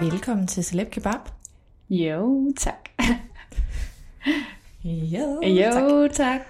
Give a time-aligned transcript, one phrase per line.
[0.00, 1.20] Velkommen til Celeb Kebab.
[1.90, 2.88] Jo, tak.
[4.84, 6.12] Jo, Jo, tak.
[6.12, 6.40] tak.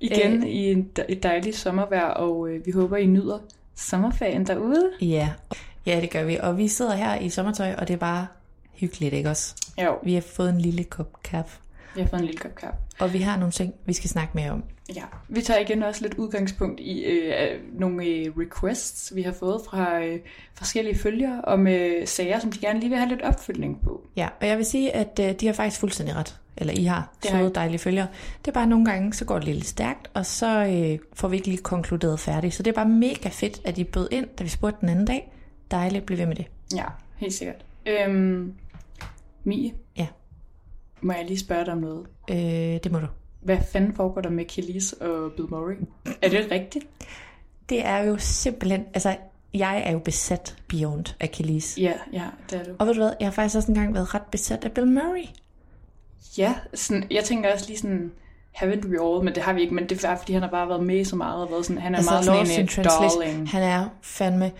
[0.00, 0.48] Igen Øh.
[0.48, 3.38] i en et dejligt sommervejr, og øh, vi håber, I nyder
[3.74, 4.90] sommerferien derude.
[5.00, 5.30] Ja.
[5.86, 6.36] ja, det gør vi.
[6.42, 8.26] Og vi sidder her i sommertøj, og det er bare
[8.74, 9.54] hyggeligt, ikke også?
[9.82, 11.58] Jo, Vi har fået en lille kop kaffe,
[11.94, 12.76] vi har fået en lille kop kaffe.
[12.98, 14.62] og vi har nogle ting, vi skal snakke mere om.
[14.96, 19.60] Ja, vi tager igen også lidt udgangspunkt i øh, nogle øh, requests, vi har fået
[19.70, 20.20] fra øh,
[20.54, 24.06] forskellige følgere om øh, sager, som de gerne lige vil have lidt opfølgning på.
[24.16, 26.40] Ja, og jeg vil sige, at øh, de har faktisk fuldstændig ret.
[26.56, 28.06] Eller I har søde, dejlige følgere.
[28.38, 31.36] Det er bare nogle gange, så går det lidt stærkt, og så øh, får vi
[31.36, 32.54] ikke lige konkluderet færdigt.
[32.54, 35.04] Så det er bare mega fedt, at I bød ind, da vi spurgte den anden
[35.06, 35.32] dag.
[35.70, 36.46] Dejligt, bliv ved med det.
[36.74, 36.84] Ja,
[37.16, 37.64] helt sikkert.
[37.86, 38.54] Øhm,
[39.44, 40.06] Mie, Ja,
[41.00, 42.06] må jeg lige spørge dig om noget?
[42.30, 42.36] øh,
[42.84, 43.06] det må du.
[43.44, 45.74] Hvad fanden foregår der med Kelis og Bill Murray?
[46.22, 46.86] Er det rigtigt?
[47.68, 49.16] Det er jo simpelthen, altså
[49.54, 51.78] jeg er jo besat beyond Achilles.
[51.78, 52.70] Ja, ja, det er du.
[52.78, 55.26] Og ved du hvad, jeg har faktisk også engang været ret besat af Bill Murray.
[56.38, 58.12] Ja, sådan, jeg tænker også lige sådan,
[58.56, 60.68] haven't we all, men det har vi ikke, men det er fordi han har bare
[60.68, 63.50] været med så meget, og været sådan, han er altså, meget sådan en øh, darling.
[63.50, 64.52] Han er fandme...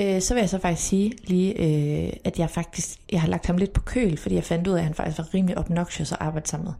[0.00, 3.46] Øh, så vil jeg så faktisk sige lige, øh, at jeg faktisk jeg har lagt
[3.46, 6.12] ham lidt på køl, fordi jeg fandt ud af, at han faktisk var rimelig obnoxious
[6.12, 6.74] at arbejde sammen med.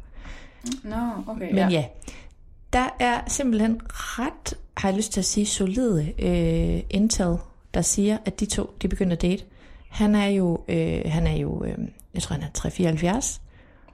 [0.84, 1.69] Nå, okay, Men ja.
[1.69, 1.84] ja,
[2.72, 7.37] der er simpelthen ret, har jeg lyst til at sige, solide øh, intel,
[7.75, 9.44] der siger, at de to, de begynder at date.
[9.91, 11.78] Han er jo, øh, han er jo øh,
[12.15, 13.41] jeg tror han er 374.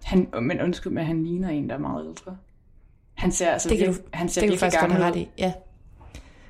[0.05, 2.37] Han, men undskyld, men han ligner en, der er meget ældre.
[3.15, 5.17] Han ser altså Det kan du, han ser det kan virkelig faktisk godt gammel ret
[5.17, 5.21] ud.
[5.21, 5.29] i.
[5.39, 5.53] Ja.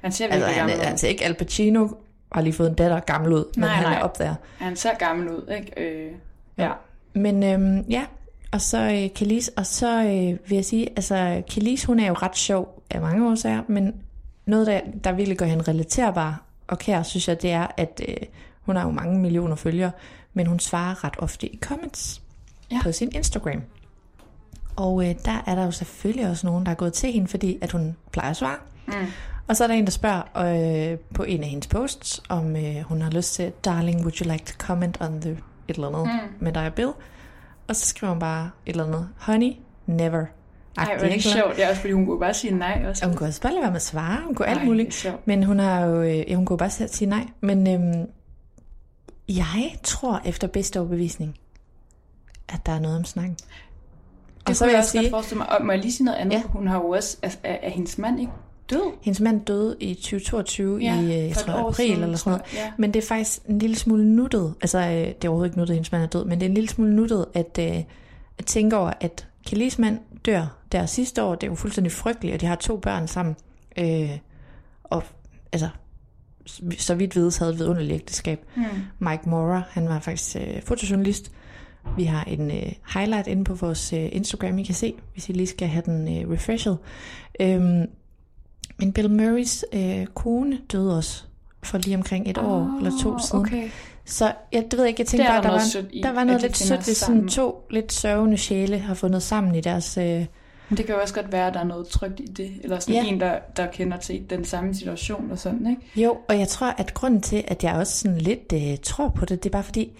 [0.01, 0.91] Han ser Altså, virkelig han, gammel ud.
[0.91, 1.89] altså ikke Al Pacino
[2.33, 3.95] har lige fået en datter gammel ud, men Nej, han nej.
[3.99, 4.35] er op der.
[4.59, 5.73] Han ser gammel ud, ikke?
[6.07, 6.13] Øh,
[6.59, 6.73] ja.
[7.15, 8.05] Men øhm, ja,
[8.53, 12.15] og så øh, Kelis, og så øh, vil jeg sige, altså Kelis, hun er jo
[12.15, 13.95] ret sjov af mange årsager, men
[14.47, 18.15] noget, der, der virkelig gør hende relaterbar og kær, synes jeg, det er, at øh,
[18.61, 19.91] hun har jo mange millioner følgere,
[20.35, 22.23] men hun svarer ret ofte i comments
[22.71, 22.79] Ja.
[22.83, 23.63] på sin Instagram.
[24.77, 27.59] Og øh, der er der jo selvfølgelig også nogen, der er gået til hende, fordi
[27.61, 28.57] at hun plejer at svare.
[28.87, 28.93] Mm.
[29.49, 32.81] Og så er der en, der spørger øh, på en af hendes posts, om øh,
[32.81, 36.03] hun har lyst til, Darling, would you like to comment on the et eller andet
[36.07, 36.45] mm.
[36.45, 36.91] med dig og Bill?
[37.69, 39.53] Og så skriver hun bare et eller andet, honey,
[39.87, 40.25] never.
[40.79, 41.23] Ej, hvor er det ikke?
[41.23, 41.57] sjovt.
[41.57, 43.05] Det er også, fordi hun kunne bare sige nej også.
[43.05, 45.13] Og hun kunne også bare lade være med at svare, hun kunne alt Ej, muligt.
[45.25, 47.27] Men hun har jo, øh, ja, hun kunne bare selv sige nej.
[47.41, 48.09] Men øhm,
[49.29, 51.39] jeg tror efter bedste overbevisning,
[52.49, 53.35] at der er noget om snakken.
[53.35, 55.59] Det og så vil jeg også sige, godt forestille mig.
[55.59, 56.35] Og må jeg lige sige noget andet?
[56.35, 56.43] Ja.
[56.43, 58.33] Hun har jo også, altså, er, er hendes mand ikke
[58.71, 58.93] død?
[59.03, 62.55] hendes mand døde i 2022 Ja, i, øh, jeg tror, april siden, eller sådan noget.
[62.55, 62.73] ja.
[62.79, 64.55] Men det er faktisk en lille smule nuttet.
[64.61, 66.49] Altså, øh, det er overhovedet ikke nuttet, at hendes mand er død, men det er
[66.49, 67.83] en lille smule nuttet at, øh,
[68.39, 71.35] at tænke over, at Kellys mand dør der sidste år.
[71.35, 73.37] Det er jo fuldstændig frygteligt, og de har to børn sammen.
[73.79, 74.11] Øh,
[74.85, 75.03] og
[75.53, 75.69] altså,
[76.79, 78.45] så vidt vides havde et vidunderligt ægteskab.
[78.57, 78.63] Mm.
[78.99, 81.33] Mike Mora, han var faktisk øh, fotojournalist.
[81.97, 85.33] Vi har en øh, highlight inde på vores øh, Instagram, I kan se, hvis I
[85.33, 86.77] lige skal have den øh, refreshed.
[87.41, 87.87] Øhm,
[88.79, 91.23] men Bill Murrays øh, kone døde også
[91.63, 93.41] for lige omkring et år eller to siden.
[93.41, 93.69] Okay.
[94.05, 96.27] Så jeg det ved jeg ikke, jeg tænkte bare, der var, i, der var at
[96.27, 99.99] noget lidt sødt, hvis sådan to lidt sørgende sjæle har fundet sammen i deres...
[99.99, 100.05] Øh,
[100.69, 102.51] Men det kan jo også godt være, at der er noget trygt i det.
[102.63, 103.03] Eller sådan Ja.
[103.03, 103.09] ja.
[103.09, 106.03] en, der, der kender til den samme situation og sådan, ikke?
[106.03, 109.25] Jo, og jeg tror, at grunden til, at jeg også sådan lidt øh, tror på
[109.25, 109.93] det, det er bare fordi...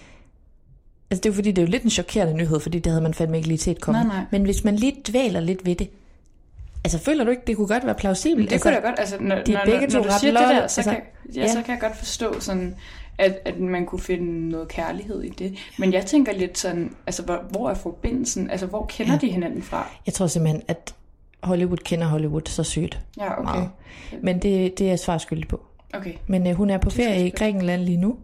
[1.11, 3.03] Altså det er jo fordi, det er jo lidt en chokerende nyhed, fordi det havde
[3.03, 4.03] man fandme ikke lige set komme.
[4.03, 4.25] Nej, nej.
[4.31, 5.89] Men hvis man lige dvæler lidt ved det,
[6.87, 8.49] altså føler du ikke, det kunne godt være plausibelt?
[8.49, 10.41] Det altså, kunne da godt, altså når, de når, begge når, når du siger det
[10.41, 11.01] der, så, altså, kan,
[11.35, 11.49] ja, ja.
[11.49, 12.77] så kan jeg godt forstå sådan,
[13.19, 15.59] at, at man kunne finde noget kærlighed i det.
[15.79, 18.51] Men jeg tænker lidt sådan, altså hvor, hvor er forbindelsen?
[18.51, 19.19] Altså hvor kender Ja.
[19.19, 19.89] de hinanden fra?
[20.07, 20.95] Jeg tror simpelthen, at
[21.43, 23.43] Hollywood kender Hollywood så sygt Ja, okay.
[23.43, 23.71] meget.
[24.23, 25.61] Men det, det er jeg svar skyldig på.
[25.95, 26.13] Okay.
[26.27, 27.31] Men øh, hun er på skal ferie i.
[27.31, 28.17] Grækenland lige nu.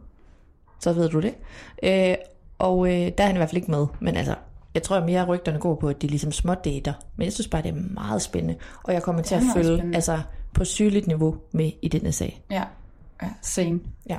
[0.81, 1.35] Så ved du det.
[1.83, 2.15] Øh,
[2.59, 3.87] og øh, der er han i hvert fald ikke med.
[4.01, 4.35] Men altså,
[4.75, 6.93] jeg tror mere, at rygterne går på, at de ligesom smådater.
[7.17, 8.57] Men jeg synes bare, det er meget spændende.
[8.83, 9.95] Og jeg kommer til er at følge spændende.
[9.97, 10.21] altså,
[10.55, 12.43] på sygeligt niveau med i denne sag.
[12.51, 12.63] Ja,
[13.23, 13.81] ja same.
[14.09, 14.17] Ja.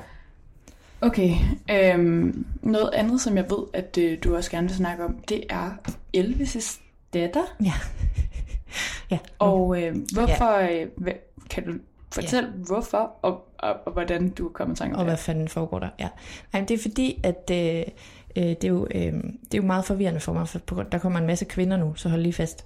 [1.00, 1.36] Okay,
[1.70, 5.44] øhm, noget andet, som jeg ved, at øh, du også gerne vil snakke om, det
[5.50, 5.70] er
[6.16, 6.80] Elvis'
[7.14, 7.42] datter.
[7.64, 7.72] Ja.
[9.10, 9.18] ja.
[9.38, 10.82] Og øh, hvorfor, ja.
[10.82, 11.14] øh,
[11.50, 11.72] kan du
[12.12, 12.64] fortælle ja.
[12.66, 15.78] hvorfor, og, og, og hvordan du er kommet i tanke om Og hvad fanden foregår
[15.78, 15.88] der?
[16.00, 16.08] Ja.
[16.52, 17.84] Nej, men det er fordi, at øh,
[18.36, 21.18] øh, det, er jo, øh, det er jo meget forvirrende for mig, for der kommer
[21.18, 22.64] en masse kvinder nu, så hold lige fast.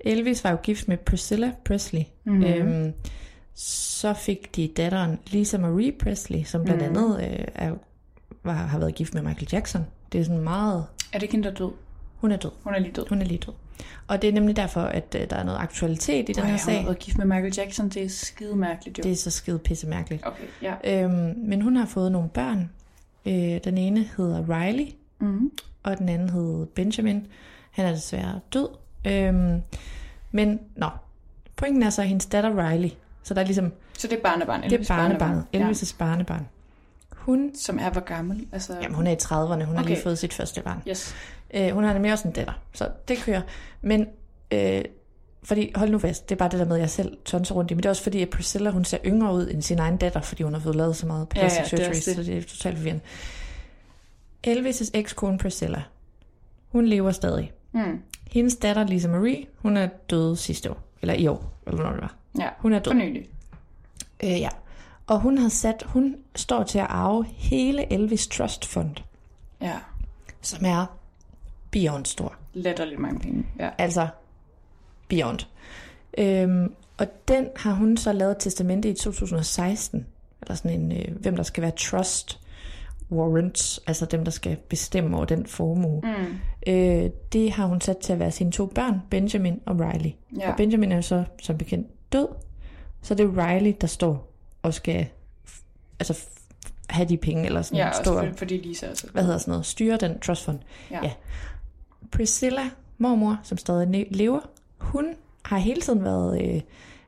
[0.00, 2.02] Elvis var jo gift med Priscilla Presley.
[2.24, 2.44] Mm-hmm.
[2.44, 2.92] Øhm,
[3.54, 7.74] så fik de datteren Lisa Marie Presley, som blandt andet øh, er,
[8.44, 9.86] var, har været gift med Michael Jackson.
[10.12, 10.84] Det er sådan meget...
[11.12, 11.70] Er det ikke hende, der er død?
[12.16, 12.50] Hun er død.
[12.62, 13.06] Hun er lige død.
[13.08, 13.54] Hun er lige død.
[14.06, 16.50] Og det er nemlig derfor, at øh, der er noget aktualitet i den her hun
[16.50, 16.84] har sag.
[16.84, 19.02] været gift med Michael Jackson, det er skide mærkeligt jo.
[19.02, 20.26] Det er så skide pisse mærkeligt.
[20.26, 21.04] Okay, ja.
[21.04, 22.70] Øhm, men hun har fået nogle børn.
[23.26, 24.86] Øh, den ene hedder Riley,
[25.20, 25.50] Mm-hmm.
[25.82, 27.26] og den anden hed Benjamin.
[27.70, 28.68] Han er desværre død.
[29.06, 29.60] Øhm,
[30.32, 30.88] men, nå,
[31.56, 32.90] pointen er så hendes datter Riley.
[33.22, 35.70] Så der er ligesom, Så det er barnebarn, det er Elvis' barnebarnet, Ja.
[35.70, 36.48] Elvis' barnebarn.
[37.16, 38.46] Hun, Som er hvor gammel?
[38.52, 39.88] Altså, jamen hun er i 30'erne, hun har Okay.
[39.94, 40.82] lige fået sit første barn.
[40.88, 41.14] Yes.
[41.54, 43.42] Øh, hun har nemlig også en datter, så det kører.
[43.82, 44.06] Men,
[44.52, 44.82] øh,
[45.42, 47.70] fordi, hold nu fast, det er bare det der med, at jeg selv tonser rundt
[47.70, 49.96] i, men det er også fordi, at Priscilla, hun ser yngre ud end sin egen
[49.96, 52.10] datter, fordi hun har fået lavet så meget Ja, ja, plastic det er surgery, også
[52.10, 52.16] det.
[52.26, 53.02] så det er totalt forvirrende.
[54.46, 55.82] Elvis' ekskone Priscilla,
[56.68, 57.52] hun lever stadig.
[57.72, 58.02] Mm.
[58.30, 62.00] Hendes datter Lisa Marie, hun er død sidste år, eller i år, eller hvornår det
[62.02, 62.14] var.
[62.38, 62.92] Ja, Hun er død.
[62.92, 63.28] for nylig.
[64.24, 64.48] Øh, ja.
[65.06, 68.96] Og hun har sat, hun står til at arve hele Elvis Trust Fund,
[69.60, 69.76] Ja,
[70.40, 70.86] som er
[71.70, 72.34] beyond stor.
[72.54, 73.46] latterligt mange penge.
[73.58, 73.70] Ja.
[73.78, 74.08] Altså,
[75.08, 75.38] beyond.
[76.18, 80.06] Øhm, og den har hun så lavet et testamente i 2016.
[80.42, 82.39] Eller sådan en, øh, hvem der skal være trust
[83.12, 86.00] warrants, altså dem, der skal bestemme over den formue.
[86.04, 86.72] Mm.
[86.72, 90.10] Øh, det har hun sat til at være sine to børn, Benjamin og Riley.
[90.40, 90.50] Ja.
[90.50, 92.28] Og Benjamin er jo så som bekendt død,
[93.02, 95.06] så det er Riley, der står og skal
[95.48, 95.62] f-
[95.98, 99.06] altså f- have de penge, eller sådan Ja, stå og for, fordi Lisa også.
[99.12, 100.58] hvad hedder sådan noget, styre den trust fund.
[100.90, 100.98] Ja.
[101.02, 101.10] ja.
[102.12, 102.62] Priscilla,
[102.98, 104.40] mormor, som stadig lever,
[104.78, 105.06] hun
[105.44, 106.60] har hele tiden været, øh,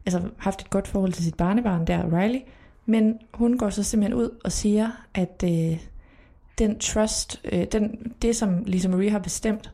[0.07, 2.41] altså haft et godt forhold til sit barnebarn der, Riley,
[2.87, 5.79] men hun går så simpelthen ud og siger, at øh,
[6.59, 9.71] den trust, øh, den, det som Lisa Marie har bestemt,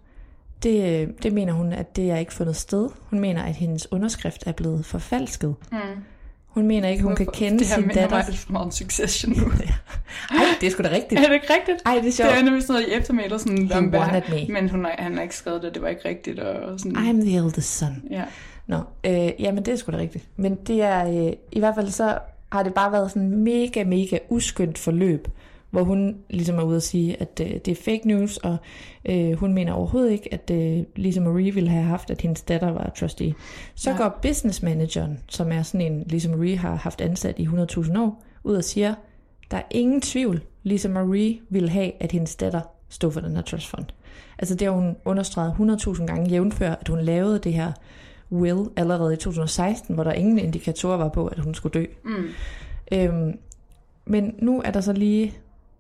[0.63, 2.89] det, øh, det mener hun, at det er ikke fundet sted.
[3.11, 5.55] Hun mener, at hendes underskrift er blevet forfalsket.
[5.73, 5.79] Mm.
[6.47, 8.17] Hun mener ikke, hun kan kende det her sin minder datter.
[8.17, 9.45] mig lidt for meget Succession nu.
[10.31, 11.21] Ej, det er sgu da rigtigt.
[11.21, 11.79] er det ikke rigtigt?
[11.87, 12.31] Ej, det er Det sjovt.
[12.31, 14.53] er nemlig sådan noget i eftermiddag, sådan, He om wanted me.
[14.55, 16.39] men hun har, han har ikke skrevet det, det var ikke rigtigt.
[16.39, 18.03] Og sådan, I'm the eldest son.
[18.11, 18.25] ja.
[18.67, 20.25] Nå, øh, jamen det er sgu da rigtigt.
[20.37, 22.19] Men det er, øh, i hvert fald så
[22.53, 25.29] har det bare været sådan mega, mega uskyndt forløb,
[25.71, 28.57] hvor hun ligesom er ude at sige, at øh, det er fake news, og
[29.05, 32.71] øh, hun mener overhovedet ikke, at øh, Lisa Marie ville have haft, at hendes datter
[32.71, 33.35] var trustee.
[33.75, 33.97] Så Ja.
[33.97, 38.23] går business manageren, som er sådan en, Lisa Marie har haft ansat i 100.000 år,
[38.45, 38.95] ud og siger,
[39.51, 43.43] der er ingen tvivl, Lisa Marie ville have, at hendes datter stod for den her
[43.43, 43.85] trust fund.
[44.39, 45.55] Altså det har hun understreget
[45.99, 47.73] 100.000 gange jævnfør, at hun lavede det her
[48.33, 51.85] will allerede i 2016, hvor der ingen indikatorer var på, at hun skulle dø.
[52.05, 52.25] Mm.
[52.93, 53.39] Øhm,
[54.07, 55.35] men nu er der så lige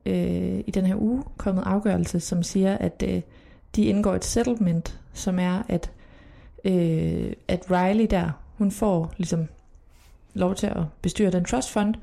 [0.08, 3.20] øh, i den her uge kommet afgørelse, som siger, at øh,
[3.76, 5.90] de indgår et settlement, som er, at,
[6.64, 9.46] øh, at Riley der, hun får ligesom
[10.34, 11.94] lov til at bestyre den trust fund,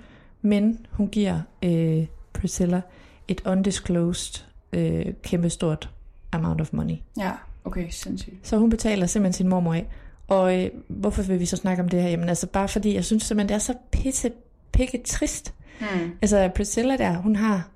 [0.42, 2.82] men hun giver øh, Priscilla
[3.28, 4.44] et undisclosed,
[4.74, 5.90] øh, kæmpestort
[6.32, 6.96] amount of money.
[7.18, 7.32] Ja,
[7.64, 8.36] okay, sindssygt.
[8.44, 9.88] Så hun betaler simpelthen sin mormor af.
[10.28, 12.10] Og øh, hvorfor vil vi så snakke om det her?
[12.10, 14.32] Jamen altså bare fordi, jeg synes simpelthen, det er så pisse,
[14.72, 15.54] pikke trist.
[15.80, 16.12] Mm.
[16.22, 17.70] Altså Priscilla der, hun har,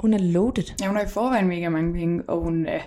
[0.00, 0.64] hun er loaded.
[0.80, 2.80] Ja, hun har i forvejen mega mange penge, og hun er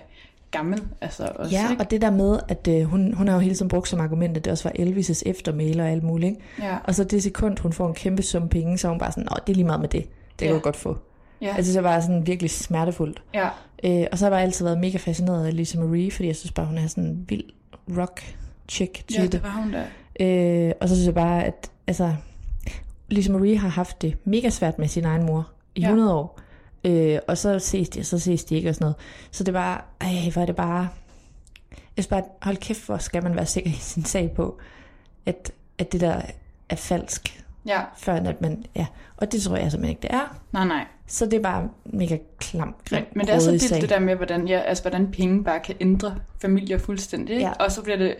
[0.50, 0.82] gammel.
[1.00, 1.82] Altså også, Ja, ikke?
[1.82, 4.36] og det der med, at øh, hun, hun har jo hele tiden brugt som argument,
[4.36, 6.30] at det også var Elvis' eftermæle og alt muligt.
[6.30, 6.40] Ikke?
[6.68, 6.76] ja.
[6.84, 9.24] Og så det sekund, hun får en kæmpe sum penge, så er hun bare sådan,
[9.30, 10.02] Nå, det er lige meget med det.
[10.04, 10.54] Det kan Ja.
[10.54, 10.96] du godt få.
[11.40, 11.54] Ja.
[11.56, 13.22] Altså, det var sådan virkelig smertefuldt.
[13.34, 13.48] Ja.
[13.84, 16.52] Øh, og så har jeg altid været mega fascineret af Lisa Marie, fordi jeg synes
[16.52, 17.44] bare, hun er sådan en vild
[17.98, 18.34] rock
[18.68, 19.32] chick ja, type.
[19.32, 19.84] det var hun der.
[20.68, 22.14] Øh, og så synes jeg bare, at altså,
[23.08, 25.86] Lisa Marie har haft det mega svært med sin egen mor i Ja.
[25.86, 26.38] 100 år.
[26.84, 28.96] Øh, og så ses de, og så ses de ikke og sådan noget.
[29.30, 30.88] Så det var, ej, hvor er det bare...
[31.96, 34.58] Jeg bare, hold kæft, hvor skal man være sikker i sin sag på,
[35.26, 36.22] at, at det der
[36.68, 38.64] er falsk, Ja, før at man...
[38.76, 38.86] Ja,
[39.16, 40.36] og det tror jeg simpelthen ikke, det er.
[40.52, 40.86] nej, nej.
[41.06, 43.98] Så det er bare mega klam, grim, Men, men det er så vildt det der
[43.98, 47.38] med, hvordan, ja, altså, hvordan penge bare kan ændre familier fuldstændig.
[47.40, 47.52] Ja.
[47.52, 48.14] Og så bliver det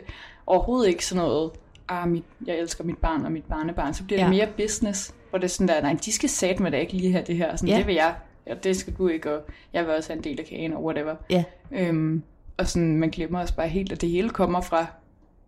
[0.47, 1.51] overhovedet ikke sådan noget,
[1.89, 3.95] ah, mit, jeg elsker mit barn og mit barnebarn.
[3.95, 4.25] Så bliver Ja.
[4.27, 7.13] det mere business, hvor det er sådan der, nej, de skal satme da ikke lige
[7.13, 7.57] have det her.
[7.57, 7.79] Sådan, Ja.
[7.79, 8.15] Det vil jeg,
[8.51, 10.85] og det skal du ikke, og jeg vil også have en del af kagen, og
[10.85, 11.15] whatever.
[11.31, 12.23] Ja, Øhm,
[12.57, 14.87] og sådan, man glemmer også bare helt, at det hele kommer fra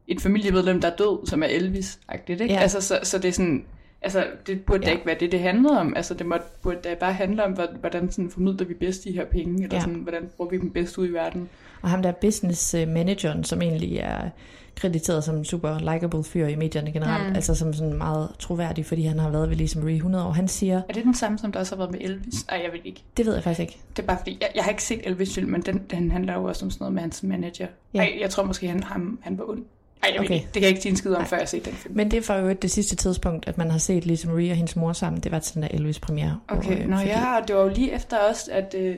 [0.09, 2.55] et familiemedlem, der er død, som er Elvis-agtigt, ikke?
[2.55, 2.61] Ja.
[2.61, 3.65] Altså, så, så det er sådan,
[4.05, 4.87] altså, det burde ja.
[4.87, 5.93] da ikke være det, det handlede om.
[5.97, 9.13] Altså, det måtte, burde da bare handle om, hvor- hvordan sådan formidler vi bedst de
[9.13, 9.81] her penge, eller Ja.
[9.81, 11.49] sådan, hvordan bruger vi dem bedst ud i verden.
[11.83, 14.29] og ham der business manageren, som egentlig er
[14.77, 17.35] krediteret som en super likable fyr i medierne generelt, Mm.
[17.35, 20.49] altså som sådan meget troværdig, fordi han har været ved Lisa Marie 100 år, han
[20.49, 22.45] siger, Er det den samme, som der også har været med Elvis?
[22.49, 23.03] Ej, jeg ved ikke.
[23.17, 23.79] det ved jeg faktisk ikke.
[23.97, 26.35] Det er bare fordi, jeg, jeg har ikke set Elvis film, men den, den handler
[26.35, 27.67] jo også om sådan noget med hans manager.
[27.95, 27.99] Ja.
[27.99, 29.65] Ej, jeg tror måske, han, han, han var ond.
[30.05, 30.35] Ej, jeg okay.
[30.35, 30.45] ikke.
[30.45, 31.29] Det kan jeg ikke sige en skid om, Nej.
[31.29, 31.97] før jeg har set den film.
[31.97, 34.77] Men det for øvrigt det sidste tidspunkt, at man har set Lisa Marie og hendes
[34.77, 36.39] mor sammen, det var til den der Elvis premiere.
[36.49, 38.75] Okay, hvor, nå fordi- ja, det var jo lige efter også, at...
[38.79, 38.97] Øh,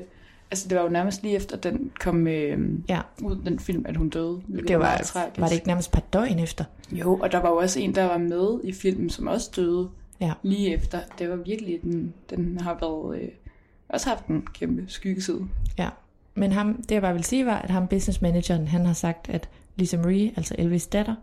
[0.50, 2.58] altså, det var jo nærmest lige efter, den kom øh,
[2.88, 4.40] Ja, ud, den film, at hun døde.
[4.68, 5.40] det var, tragisk.
[5.40, 6.64] var det ikke nærmest et par døgn efter?
[6.92, 9.88] Jo, og der var jo også en, der var med i filmen, som også døde
[10.20, 10.32] Ja.
[10.42, 10.98] lige efter.
[11.18, 13.22] Det var virkelig, den, den har været...
[13.22, 13.28] Øh,
[13.88, 15.40] også haft en kæmpe skyggeside.
[15.78, 15.88] Ja,
[16.34, 19.28] men ham, det jeg bare vil sige var, at ham business manageren, han har sagt,
[19.28, 21.14] at Lisa Marie, altså Elvis datter,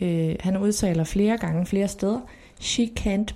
[0.00, 2.20] øh, han udtaler flere gange, flere steder,
[2.60, 3.34] she can't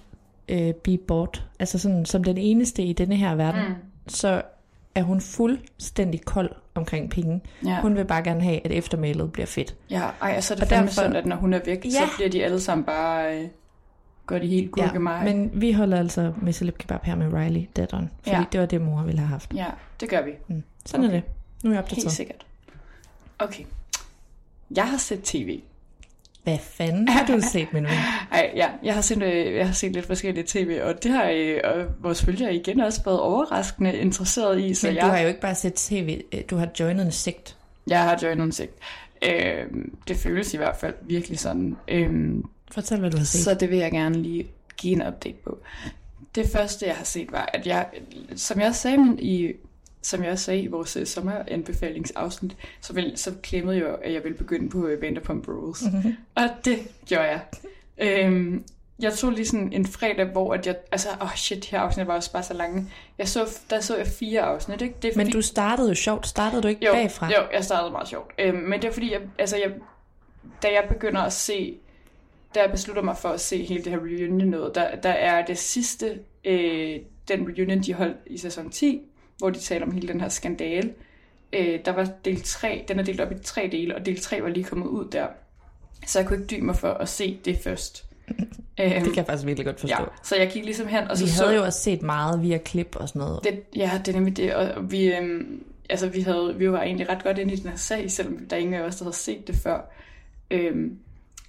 [0.48, 1.46] øh, be bought.
[1.58, 3.74] Altså sådan, som den eneste i denne her verden, mm.
[4.08, 4.42] så
[4.94, 7.40] er hun fuldstændig kold omkring penge.
[7.64, 7.80] Ja.
[7.80, 9.76] Hun vil bare gerne have, at eftermælet bliver fedt.
[9.90, 11.90] Ja, ej, og så er det fandme derfor- sådan, at når hun er væk, ja.
[11.90, 13.38] så bliver de alle sammen bare...
[13.42, 13.48] Øh,
[14.26, 17.60] går de helt Ja, gurke men vi holder altså med Celeb Kebab her med Riley,
[17.76, 18.10] datteren.
[18.22, 18.44] Fordi Ja.
[18.52, 19.54] det var det, mor ville have haft.
[19.54, 19.66] Ja,
[20.00, 20.30] det gør vi.
[20.48, 20.62] Mm.
[20.86, 21.16] Sådan okay.
[21.16, 21.30] er det.
[21.64, 22.12] Nu er jeg Helt opdateret.
[22.12, 22.46] sikkert.
[23.38, 23.64] Okay.
[24.76, 25.60] Jeg har set tv.
[26.42, 27.92] Hvad fanden har du set, min ven?
[28.32, 31.30] Ej, ja, jeg har set, øh, jeg har set lidt forskellige tv, og det har
[31.34, 35.18] øh, og vores følgere igen også været overraskende interesseret i, så Men jeg, du har
[35.18, 37.56] jo ikke bare set tv, øh, du har joinet en sigt.
[37.86, 38.72] jeg har joinet en sigt.
[39.22, 39.66] Øh,
[40.08, 41.76] det føles i hvert fald virkelig sådan.
[41.88, 42.34] Øh,
[42.70, 43.44] Fortæl, hvad du har set.
[43.44, 44.46] så det vil jeg gerne lige
[44.76, 45.58] give en update på.
[46.34, 47.86] Det første, jeg har set, var, at jeg,
[48.36, 49.52] som jeg sagde i,
[50.02, 54.24] som jeg også sagde i vores uh, sommeranbefalingsafsnit, så, vil, så klemmede jeg, at jeg
[54.24, 55.82] ville begynde på uh, Vanderpump Rules.
[55.92, 56.16] Mm-hmm.
[56.34, 57.40] Og det gjorde jeg.
[57.98, 58.64] Øhm,
[58.98, 62.06] jeg tog lige sådan en fredag, hvor at jeg, altså, åh oh shit, her afsnit
[62.06, 62.86] var også bare så lange.
[63.18, 64.94] Jeg så, der så jeg fire afsnit, ikke?
[65.02, 66.26] Det er Men fordi- du startede jo sjovt.
[66.26, 67.26] Startede du ikke jo, bagfra?
[67.26, 68.32] Jo, jeg startede meget sjovt.
[68.38, 69.72] Øhm, men det er fordi, jeg, altså jeg,
[70.62, 71.76] da jeg begynder at se,
[72.54, 75.46] da jeg beslutter mig for at se hele det her reunion noget, der, der er
[75.46, 76.96] det sidste, øh,
[77.28, 79.00] den reunion, de holdt i sæson 10,
[79.40, 80.92] hvor de taler om hele den her skandale.
[81.52, 84.42] Øh, der var del 3, den er delt op i tre dele, og del 3
[84.42, 85.26] var lige kommet ud der.
[86.06, 88.04] Så jeg kunne ikke dybe mig for at se det først.
[88.28, 88.38] øhm,
[88.78, 90.02] Det kan jeg faktisk virkelig godt forstå.
[90.02, 91.44] ja, så jeg gik ligesom hen, og så Vi så...
[91.44, 93.44] havde jo også set meget via klip og sådan noget.
[93.44, 97.08] Det, ja, det er nemlig det, og vi, øhm, altså, vi, havde, vi var egentlig
[97.08, 99.16] ret godt inde i den her sag, selvom der er ingen af os, der havde
[99.16, 99.92] set det før.
[100.50, 100.98] Øhm,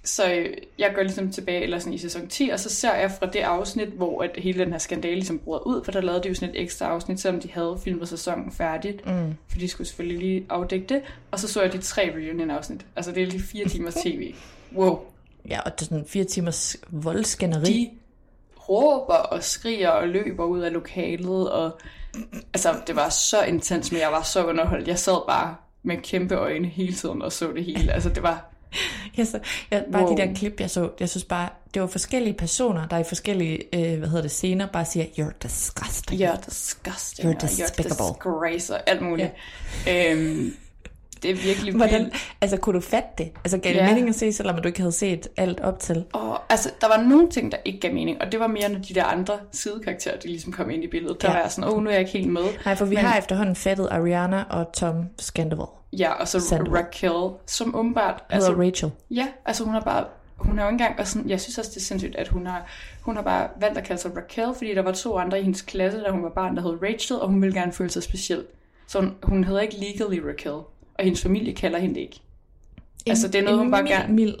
[0.04, 0.46] så
[0.78, 3.40] jeg går ligesom tilbage eller sådan i sæson 10, og så ser jeg fra det
[3.40, 6.34] afsnit, hvor at hele den her skandale ligesom bryder ud, for der lavede de jo
[6.34, 9.34] sådan et ekstra afsnit, selvom de havde filmet sæsonen færdigt, mm.
[9.48, 12.86] for de skulle selvfølgelig lige afdække det, og så så jeg de tre reunion-afsnit.
[12.96, 14.34] Altså det er lige fire timers tv.
[14.76, 15.00] Wow.
[15.48, 17.72] Ja, og det er sådan fire timers voldskænderi.
[17.72, 17.90] De
[18.68, 21.80] råber og skriger og løber ud af lokalet, og
[22.54, 24.88] altså, det var så intens, men jeg var så underholdt.
[24.88, 27.92] Jeg sad bare med kæmpe øjne hele tiden og så det hele.
[27.92, 28.51] Altså, det var...
[29.16, 29.38] Jeg så,
[29.70, 30.16] jeg, bare Wow.
[30.16, 33.58] de der klip, jeg så, jeg synes bare, det var forskellige personer, der i forskellige,
[33.74, 36.22] øh, hvad hedder det, scener, bare siger, you're disgusting.
[36.22, 37.28] You're disgusting.
[37.34, 38.04] You're despicable.
[38.04, 39.30] You're disgrace og alt muligt.
[39.86, 40.12] Ja.
[40.12, 40.56] Øhm,
[41.22, 42.14] det er virkelig Hvordan, vildt.
[42.40, 43.30] altså, kunne du fatte det?
[43.44, 43.86] Altså, gav det Ja.
[43.88, 46.04] mening at se, selvom du ikke havde set alt op til?
[46.12, 48.78] Og, altså, der var nogle ting, der ikke gav mening, og det var mere, når
[48.78, 51.22] de der andre sidekarakterer, de ligesom kom ind i billedet.
[51.22, 51.34] Der Ja.
[51.34, 52.42] var jeg sådan, åh, oh, nu er jeg ikke helt med.
[52.64, 55.66] Nej, for vi Men- har efterhånden fattet Ariana og Tom Scandival.
[55.92, 56.82] Ja, og så Sandoval.
[56.82, 58.24] Raquel, som åbenbart...
[58.30, 58.90] Altså, Rachel.
[59.10, 60.04] Ja, altså hun har bare,
[60.36, 62.66] hun har jo engang, og sådan, jeg synes også, det er sindssygt, at hun har,
[63.00, 65.62] hun har bare valgt at kalde sig Raquel, fordi der var to andre i hendes
[65.62, 68.44] klasse, da hun var barn, der hed Rachel, og hun ville gerne føle sig speciel.
[68.86, 70.60] Så hun, hun hedder ikke legally Raquel,
[71.02, 72.20] og hendes familie kalder hende det ikke.
[73.06, 74.34] Altså, det er noget, en hun bare mild, gerne- mild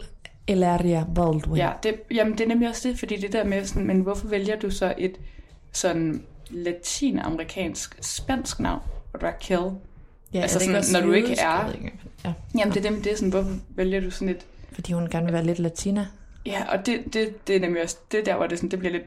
[0.46, 1.56] Elaria Baldwin.
[1.56, 4.28] Ja, det, jamen det er nemlig også det, fordi det der med sådan, men hvorfor
[4.28, 5.16] vælger du så et
[5.72, 8.80] sådan latinamerikansk spansk navn,
[9.22, 9.72] Raquel.
[10.34, 11.92] Ja, Altså sådan, når du ikke er- ikke.
[12.24, 14.46] Ja, Jamen det er dem, det er sådan, hvorfor vælger du sådan et...
[14.72, 16.06] fordi hun gerne vil være lidt latina.
[16.46, 18.78] Ja, og det, det, det er nemlig også, det er der, hvor det, sådan, det
[18.78, 19.04] bliver lidt,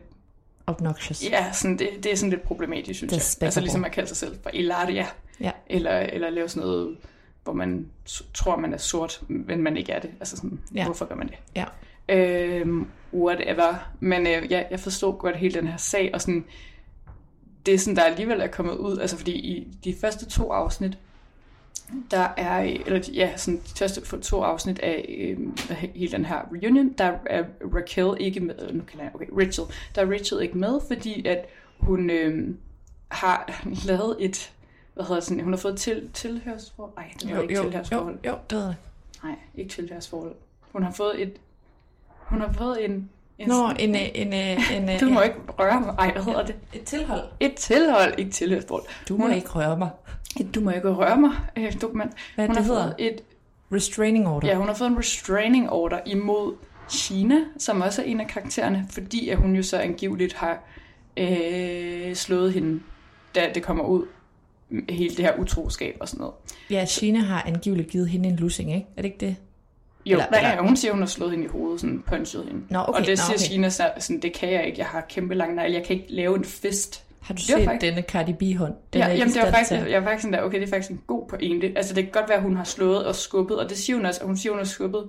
[0.67, 1.23] Obnoxious.
[1.29, 3.45] ja, sådan, det, det er sådan lidt problematisk, synes jeg.
[3.45, 5.05] Altså ligesom at kalde sig selv for Ilaria,
[5.41, 5.51] Ja.
[5.67, 6.97] eller, eller lave sådan noget,
[7.45, 7.87] hvor man
[8.33, 10.09] tror, man er sort, men man ikke er det.
[10.19, 10.85] Altså sådan, Ja.
[10.85, 11.37] hvorfor gør man det?
[11.55, 11.65] Ja.
[12.09, 13.89] Øhm, whatever.
[13.99, 16.45] Men øh, ja, jeg forstod godt hele den her sag, og sådan,
[17.65, 20.97] det er sådan, der alligevel er kommet ud, altså fordi i de første to afsnit,
[22.11, 25.37] der er, eller ja, sådan de første to afsnit af øh,
[25.95, 27.43] hele den her reunion, der er
[27.75, 29.63] Raquel ikke med, nu kan jeg, okay, Rachel,
[29.95, 31.45] der er Rachel ikke med, fordi at
[31.79, 32.55] hun øh,
[33.07, 34.51] har lavet et,
[34.95, 37.59] hvad hedder det sådan, hun har fået til, tilhørsforhold, nej, det var Jo, ikke jo,
[37.59, 38.75] jo, tilhørsforhold, jo, det ved jeg.
[39.23, 40.35] nej, ikke tilhørsforhold,
[40.71, 41.33] hun har fået et,
[42.09, 43.09] hun har fået en,
[43.39, 46.55] en Nå, en, en, en, øh, du må ikke røre mig, ej, hvad hedder det?
[46.73, 47.21] Et tilhold.
[47.39, 48.85] Et tilhold, ikke tilhørsforhold.
[49.09, 49.89] Du må Hun- ikke røre mig.
[50.39, 52.11] Et, du må ikke røre mig, øh, dokument.
[52.35, 52.83] Hvad hun det har hedder?
[52.83, 53.21] fået et
[53.73, 54.47] Restraining order.
[54.47, 56.55] Ja, hun har fået en restraining order imod
[56.89, 60.59] China, som også er en af karaktererne, fordi at hun jo så angiveligt har
[61.17, 62.81] øh, slået hende,
[63.35, 64.05] da det kommer ud,
[64.89, 66.33] hele det her utroskab og sådan noget.
[66.69, 68.87] Ja, China har angiveligt givet hende en lussing, ikke?
[68.97, 69.35] Er det ikke det?
[70.05, 72.61] Jo, Eller- nej, eller- hun siger, hun har slået hende i hovedet, sådan punchet hende.
[72.69, 73.37] Nå, okay, og det nå, siger okay.
[73.45, 76.13] China så, sådan, det kan jeg ikke, jeg har kæmpe lang negl, jeg kan ikke
[76.13, 77.03] lave en fist.
[77.21, 78.73] Har du Det set faktisk- denne Cardi B-hånd?
[78.93, 80.91] Den Ja, jamen det var faktisk, jeg var faktisk sådan der, okay, det er faktisk
[80.91, 81.73] en god pointe.
[81.75, 84.05] Altså det kan godt være, at hun har slået og skubbet, og det siger hun
[84.05, 85.03] også, at hun siger, hun har skubbet.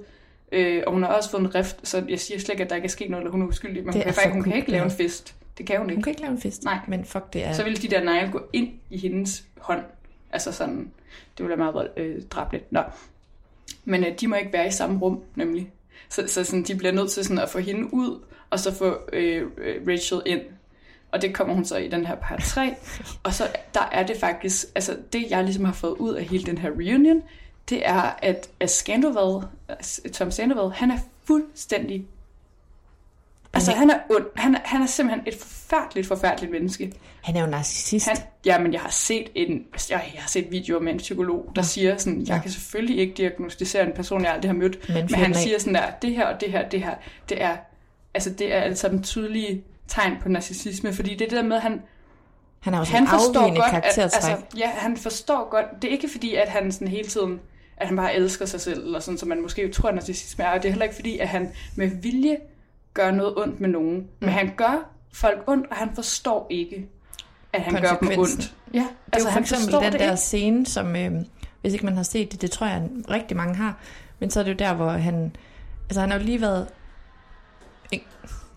[0.53, 2.77] Øh, og hun har også fået en rift, så jeg siger slet ikke, at der
[2.77, 4.57] ikke er sket noget, eller hun er uskyldig, men Det hun kan, faktisk, hun kan
[4.57, 5.35] ikke lave en fist.
[5.59, 6.03] Det kan hun Hun ikke.
[6.03, 6.65] kan ikke lave en fest.
[6.65, 6.79] Nej.
[6.89, 7.53] Men fuck, det er...
[7.53, 9.83] Så ville de der negle gå ind i hendes hånd.
[10.33, 10.93] Altså sådan,
[11.39, 12.73] det ville være meget øh, drabligt.
[12.73, 12.81] Nå.
[13.85, 15.71] Men øh, de må ikke være i samme rum, nemlig.
[16.09, 18.21] Så, så sådan, de bliver nødt til sådan at få hende ud,
[18.51, 20.41] og så få øh, øh, Rachel ind.
[21.13, 22.75] Og det kommer hun så i den her part 3.
[23.25, 26.45] Og så der er det faktisk, altså det jeg ligesom har fået ud af hele
[26.45, 27.23] den her reunion,
[27.69, 29.49] det er, at, at Scandoval,
[30.13, 32.07] Tom Sandoval, han er fuldstændig
[33.57, 34.25] Altså, han er ond.
[34.37, 36.93] Han han er simpelthen et forfærdeligt, forfærdeligt menneske.
[37.25, 38.09] Han er jo narcissist.
[38.09, 39.51] Han, ja, men jeg har set en,
[39.91, 42.41] jeg, jeg har set videoer med en psykolog, der siger sådan, jeg Ja.
[42.41, 45.37] kan selvfølgelig ikke diagnostisere en person, jeg aldrig har mødt, Men men, han af.
[45.37, 46.95] siger sådan der, det her og det her, det her,
[47.29, 47.57] det er,
[48.15, 51.63] altså det er altså en tydelige tegn på narcissisme, fordi det er der med, at
[51.63, 51.83] han,
[52.61, 55.89] Han har jo sådan han en forstår godt, at, altså, ja, han forstår godt, det
[55.89, 57.41] er ikke fordi, at han sådan hele tiden,
[57.77, 60.63] at han bare elsker sig selv, eller sådan, som man måske tror, narcissisme er, og
[60.63, 62.37] det er heller ikke fordi, at han med vilje
[62.97, 64.07] gør noget ondt med nogen, mm.
[64.21, 66.89] men han gør folk ondt, og han forstår ikke,
[67.53, 68.55] at han gør dem ondt.
[68.75, 70.17] Ja, Det er altså, jo for han eksempel den der ikke.
[70.17, 71.13] scene, som, øh,
[71.61, 73.79] hvis ikke man har set det, det tror jeg rigtig mange har,
[74.19, 75.37] men så er det jo der, hvor han,
[75.85, 76.69] altså han har jo lige været,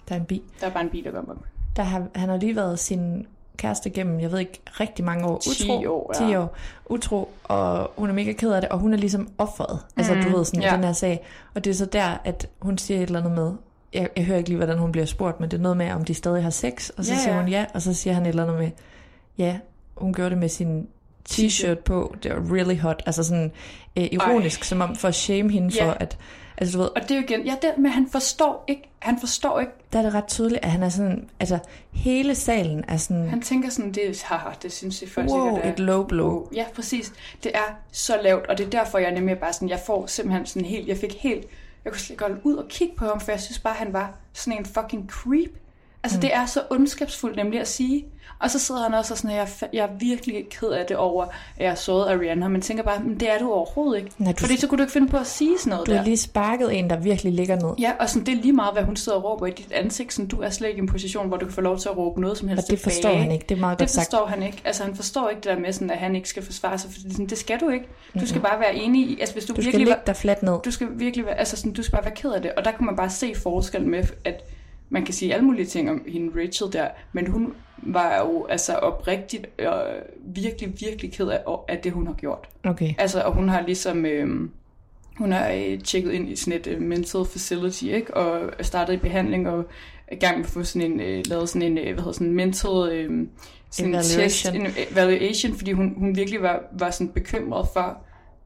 [0.09, 1.35] der er en bi, Der er bare en bil, der går med.
[1.75, 5.37] der har, han har lige været sin kæreste gennem, jeg ved ikke, rigtig mange år.
[5.39, 6.27] 10 utro, år, ja.
[6.29, 6.55] 10 år.
[6.89, 9.79] Utro, og hun er mega ked af det, og hun er ligesom offeret.
[9.97, 10.75] Altså, du ved, sådan Mm, ja.
[10.75, 11.25] den her sag.
[11.55, 13.53] Og det er så der, at hun siger et eller andet med,
[13.93, 16.05] jeg, jeg hører ikke lige, hvordan hun bliver spurgt, men det er noget med, om
[16.05, 16.89] de stadig har sex.
[16.89, 17.41] Og så Ja, siger ja.
[17.41, 18.71] hun ja, og så siger han et eller andet med,
[19.37, 19.57] ja,
[19.97, 20.87] hun gjorde det med sin
[21.29, 23.03] t-shirt på, det var really hot.
[23.05, 23.51] Altså sådan
[23.97, 24.63] øh, ironisk, Ej.
[24.65, 25.85] som om for at shame hende Ja.
[25.87, 26.17] for, at,
[26.57, 29.19] altså du ved, Og det er jo igen, ja, det med, han forstår ikke, han
[29.19, 31.59] forstår ikke, der er det ret tydeligt, at han er sådan, altså
[31.91, 35.55] hele salen er sådan, han tænker sådan, det er, haha, det synes jeg folk wow,
[35.57, 35.71] er.
[35.73, 36.29] et low blow.
[36.29, 36.47] Wow.
[36.55, 37.13] Ja, præcis.
[37.43, 40.45] Det er så lavt, og det er derfor, jeg nemlig bare sådan, jeg får simpelthen
[40.45, 41.45] sådan helt, jeg fik helt,
[41.85, 43.93] jeg kunne slet ikke holde ud og kigge på ham, for jeg synes bare, han
[43.93, 45.51] var sådan en fucking creep.
[46.03, 46.21] Altså, mm.
[46.21, 48.05] det er så ondskabsfuldt nemlig at sige.
[48.39, 50.85] Og så sidder han også og sådan, jeg, er fa- jeg er virkelig ked af
[50.85, 51.25] det over,
[51.57, 54.11] at jeg såret Ariana, men tænker bare, men det er du overhovedet ikke.
[54.17, 55.97] Nej, du- Fordi så kunne du ikke finde på at sige sådan noget Du der.
[55.97, 57.73] har lige sparket en, der virkelig ligger ned.
[57.79, 60.13] Ja, og sådan, det er lige meget, hvad hun sidder og råber i dit ansigt.
[60.13, 61.97] Sådan, du er slet ikke i en position, hvor du kan få lov til at
[61.97, 63.17] råbe noget som helst Og det forstår tilbage.
[63.23, 63.45] han ikke.
[63.49, 64.05] Det er meget Det godt sagt.
[64.11, 64.61] forstår han ikke.
[64.65, 66.91] Altså, han forstår ikke det der med, sådan, at han ikke skal forsvare sig.
[66.91, 67.85] For sådan, det skal du ikke.
[68.19, 69.19] Du skal bare være enig i...
[69.19, 70.59] Altså, hvis du, Du skal virkelig ligge var, dig fladt ned.
[70.65, 72.51] du skal virkelig være, altså sådan, du skal bare være ked af det.
[72.57, 74.43] Og der kunne man bare se forskellen med, at
[74.89, 78.73] man kan sige alle mulige ting om hende Rachel der, men hun var jo altså
[78.73, 79.67] oprigtigt øh,
[80.25, 82.49] virkelig, virkelig ked af, af det, hun har gjort.
[82.63, 82.93] Okay.
[82.97, 84.05] Altså, og hun har ligesom...
[84.05, 84.49] Øh,
[85.17, 88.17] hun har øh, tjekket ind i sådan et øh, mental facility, ikke?
[88.17, 89.65] Og startet i behandling og
[90.11, 92.27] i gang med at få sådan en, øh, lavet sådan en, øh, hvad hedder sådan
[92.27, 93.27] en mental øh,
[93.71, 94.53] sådan en Evaluation.
[94.53, 97.97] Test, en evaluation, fordi hun, hun virkelig var, var sådan bekymret for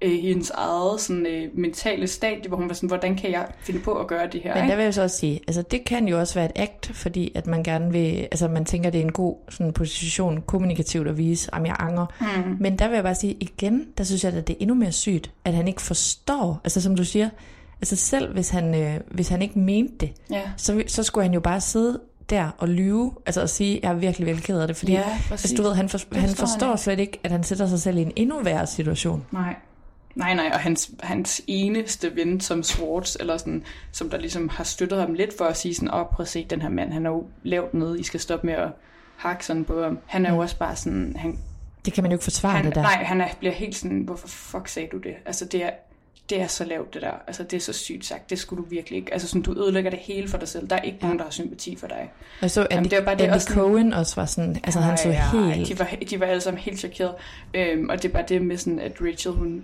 [0.04, 3.80] øh, hendes eget sådan, øh, mentale stadie, hvor hun var sådan, hvordan kan jeg finde
[3.80, 4.50] på at gøre det her?
[4.54, 4.76] Men der ikke?
[4.76, 7.48] vil jeg så også sige, altså det kan jo også være et act, fordi at
[7.48, 11.54] man gerne vil, altså man tænker, det er en god sådan position kommunikativt at vise,
[11.54, 12.06] om jeg angrer.
[12.22, 12.58] Mm.
[12.60, 14.92] Men der vil jeg bare sige, igen, der synes jeg, at det er endnu mere
[14.92, 17.30] sygt, at han ikke forstår, altså som du siger,
[17.82, 20.42] altså selv hvis han, øh, hvis han ikke mente det, Ja.
[20.58, 23.94] så, så skulle han jo bare sidde der og lyve, altså at sige, jeg er
[23.96, 25.32] virkelig, virkelig ked af det, fordi Ja, præcis.
[25.52, 26.84] altså, du ved, han, for, han forstår han ikke.
[26.84, 29.26] slet ikke, at han sætter sig selv i en endnu værre situation.
[29.32, 29.56] Nej.
[30.16, 34.64] Nej, nej, og hans, hans eneste ven som Swartz, eller sådan, som der ligesom har
[34.64, 36.94] støttet ham lidt for at sige sådan, åh, oh, prøv at se den her mand,
[36.94, 38.70] han er jo lavt nede, I skal stoppe med at
[39.18, 40.00] hakke sådan på ham.
[40.06, 41.40] Han er jo også bare sådan, han,
[41.86, 42.82] Det kan man jo ikke forsvare han det der.
[42.82, 45.14] nej, han er, bliver helt sådan, hvorfor fuck sagde du det?
[45.26, 45.70] Altså det er,
[46.30, 48.70] det er så lavt det der, altså det er så sygt sagt, det skulle du
[48.70, 49.14] virkelig ikke.
[49.14, 51.06] Altså sådan, du ødelægger det hele for dig selv, der er ikke ja.
[51.06, 52.12] nogen, der har sympati for dig.
[52.42, 54.58] Og så Andy, Jamen, det var bare det Andy også sådan- Cohen også var sådan,
[54.64, 55.16] altså han så ej,
[55.54, 55.68] helt...
[55.70, 57.14] De var, de var alle sammen helt chokeret.
[57.54, 59.64] Øhm, og det er bare det med sådan, at Rachel, hun...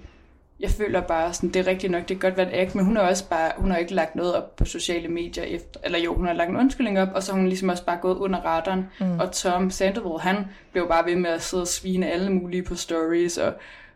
[0.60, 2.86] Jeg føler bare sådan, det er rigtigt nok, det kan godt være et act, men
[2.86, 6.00] hun har også bare, hun har ikke lagt noget op på sociale medier efter, eller
[6.00, 8.18] jo, hun har lagt en undskyldning op, og så har hun ligesom også bare gået
[8.18, 8.86] under radaren.
[9.00, 9.20] Mm.
[9.20, 12.76] Og Tom Sandoval, han blev bare ved med at sidde og svine alle mulige på
[12.76, 13.54] stories, og,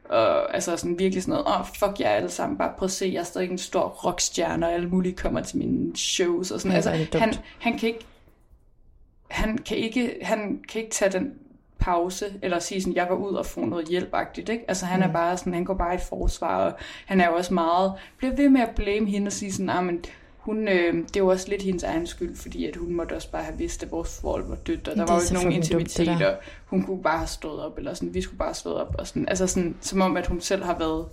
[0.09, 2.91] og altså sådan virkelig sådan noget, åh, oh, fuck jer alle sammen, bare prøv at
[2.91, 6.59] se, jeg er stadig en stor rockstjerne, og alle mulige kommer til mine shows, og
[6.59, 6.71] sådan.
[6.71, 8.05] Ja, altså, det han, han kan ikke,
[9.27, 11.33] han kan ikke, han kan ikke tage den
[11.83, 14.63] pause, eller sige sådan, jeg går ud og får noget hjælpagtigt, ikke?
[14.67, 15.05] Altså han mm.
[15.09, 16.73] er bare sådan, han går bare i et forsvar, og
[17.05, 19.85] han er jo også meget, bliver ved med at blame hende og sige sådan, ah,
[19.85, 20.05] men
[20.37, 23.31] hun, øh, det er jo også lidt hendes egen skyld, fordi at hun måtte også
[23.31, 25.51] bare have vidst, at vores forhold var dødt, og der Det var jo ikke nogen
[25.51, 28.47] dumt, det intimitet, og hun kunne bare have stået op, eller sådan, vi skulle bare
[28.47, 31.05] have stået op, og sådan, altså sådan, som om, at hun selv har været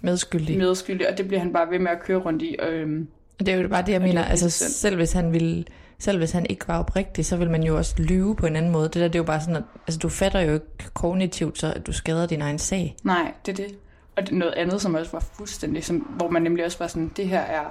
[0.00, 0.58] medskyldig.
[0.58, 3.08] medskyldig, og det bliver han bare ved med at køre rundt i, og øhm,
[3.40, 4.22] Og det er jo bare det, jeg Og det mener.
[4.22, 5.64] er Altså, selv hvis han ville,
[6.02, 8.72] selv hvis han ikke var oprigtig, så vil man jo også lyve på en anden
[8.72, 8.84] måde.
[8.84, 11.72] Det der, det er jo bare sådan, at altså, du fatter jo ikke kognitivt, så
[11.72, 12.96] at du skader din egen sag.
[13.02, 13.76] Nej, det er det.
[14.16, 17.12] Og det, noget andet, som også var fuldstændig, som, hvor man nemlig også var sådan,
[17.16, 17.64] det her er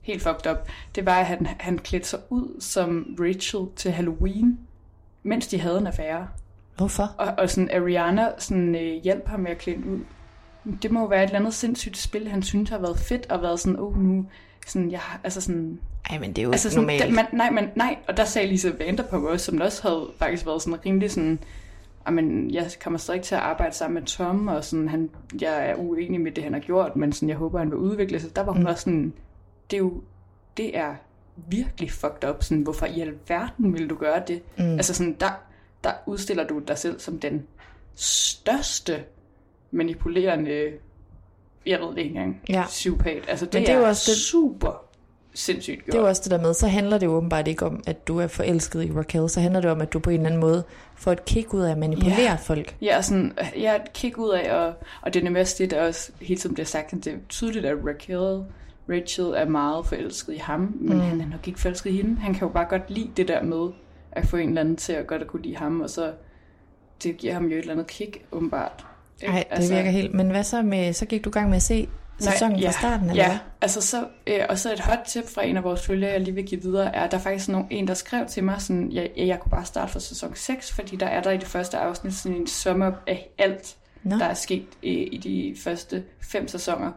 [0.00, 0.56] helt fucked up,
[0.94, 4.58] det var, at han, han klædte sig ud som Rachel til Halloween,
[5.22, 6.28] mens de havde en affære.
[6.76, 7.14] Hvorfor?
[7.18, 10.00] Og, og sådan Ariana sådan, øh, hjalp ham med at klæde ud.
[10.82, 13.42] Det må jo være et eller andet sindssygt spil, han synes har været fedt, og
[13.42, 14.26] været sådan, åh oh, nu,
[14.66, 17.02] sådan, jeg, altså sådan, Ej, men det er jo altså sådan, normalt.
[17.02, 20.46] der, man, nej, men, nej, og der sagde Lisa Vanderpump også, som også havde faktisk
[20.46, 21.38] været sådan rimelig sådan,
[22.10, 25.74] men jeg kommer stadig til at arbejde sammen med Tom, og sådan, han, jeg er
[25.74, 28.36] uenig med det, han har gjort, men sådan, jeg håber, han vil udvikle sig.
[28.36, 28.64] Der var hun Mm.
[28.64, 28.70] mm.
[28.70, 29.12] også sådan,
[29.70, 30.02] det er jo,
[30.56, 30.94] det er
[31.48, 34.42] virkelig fucked up, sådan, hvorfor i alverden vil du gøre det?
[34.58, 34.64] Mm.
[34.64, 35.30] Altså sådan, der,
[35.84, 37.42] der udstiller du dig selv som den
[37.94, 39.04] største
[39.70, 40.70] manipulerende,
[41.66, 42.64] jeg ved det ikke engang, Ja.
[42.66, 43.22] psykopat.
[43.28, 44.84] Altså det, Men det er er, også det- super
[45.34, 45.86] sindssygt gjort.
[45.86, 48.08] Det er jo også det der med, så handler det jo åbenbart ikke om, at
[48.08, 50.40] du er forelsket i Raquel, så handler det om, at du på en eller anden
[50.40, 50.64] måde
[50.96, 52.34] får et kick ud af at manipulere Ja.
[52.34, 52.76] folk.
[52.82, 56.12] Ja, sådan, jeg er kig ud af, og, og det er også det, der også
[56.20, 58.44] hele tiden bliver sagt, at det er tydeligt, at Raquel,
[58.90, 61.00] Rachel er meget forelsket i ham, men mm.
[61.00, 62.20] han er nok ikke forelsket i hende.
[62.20, 63.68] Han kan jo bare godt lide det der med
[64.12, 66.12] at få en eller anden til at godt at kunne lide ham, og så
[67.02, 68.86] det giver ham jo et eller andet kick, åbenbart.
[69.28, 70.14] Nej, det virker helt...
[70.14, 70.92] Men hvad så med...
[70.92, 73.38] Så gik du i gang med at se sæsonen ja, fra starten, eller Ja, hvad?
[73.60, 76.34] altså så, øh, og så et hot tip fra en af vores følgere, jeg lige
[76.34, 78.92] vil give videre, er, at der er faktisk nogen, en, der skrev til mig, sådan,
[78.92, 81.78] jeg, jeg kunne bare starte fra sæson 6, fordi der er der i det første
[81.78, 84.16] afsnit sådan en summer af alt, Nå.
[84.16, 86.92] der er sket i, i de første fem sæsoner.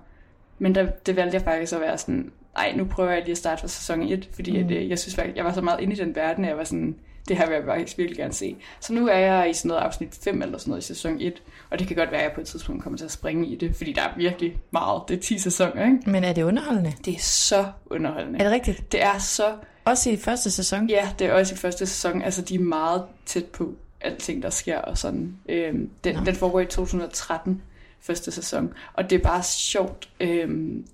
[0.59, 3.37] Men der, det valgte jeg faktisk at være sådan, ej, nu prøver jeg lige at
[3.37, 4.65] starte fra sæson 1, fordi mm.
[4.65, 6.57] at, øh, jeg synes faktisk, jeg var så meget inde i den verden, at jeg
[6.57, 6.95] var sådan,
[7.27, 8.55] det her vil jeg faktisk virkelig gerne se.
[8.79, 11.43] Så nu er jeg i sådan noget afsnit 5 eller sådan noget i sæson 1,
[11.69, 13.55] og det kan godt være, at jeg på et tidspunkt kommer til at springe i
[13.55, 15.01] det, fordi der er virkelig meget.
[15.07, 16.09] Det er 10 sæsoner, ikke?
[16.09, 16.93] Men er det underholdende?
[17.05, 18.39] Det er så underholdende.
[18.39, 18.91] Er det rigtigt?
[18.91, 19.53] Det er så...
[19.85, 20.89] Også i første sæson?
[20.89, 22.21] Ja, det er også i første sæson.
[22.21, 25.37] Altså, de er meget tæt på alting, der sker og sådan.
[25.49, 26.21] Øhm, den, Nå.
[26.25, 27.61] den foregår i 2013,
[27.99, 28.73] første sæson.
[28.93, 30.09] Og det er bare sjovt.
[30.19, 30.85] Øhm,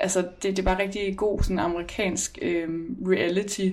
[0.00, 3.70] altså, det, det er bare rigtig god sådan amerikansk øhm, reality.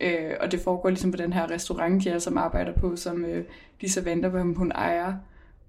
[0.00, 3.24] Øh, og det foregår ligesom på den her restaurant, de alle sammen arbejder på, som
[3.24, 3.44] øh,
[3.80, 5.14] Lisa Vanderpump, hun ejer.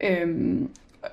[0.03, 0.69] Øhm,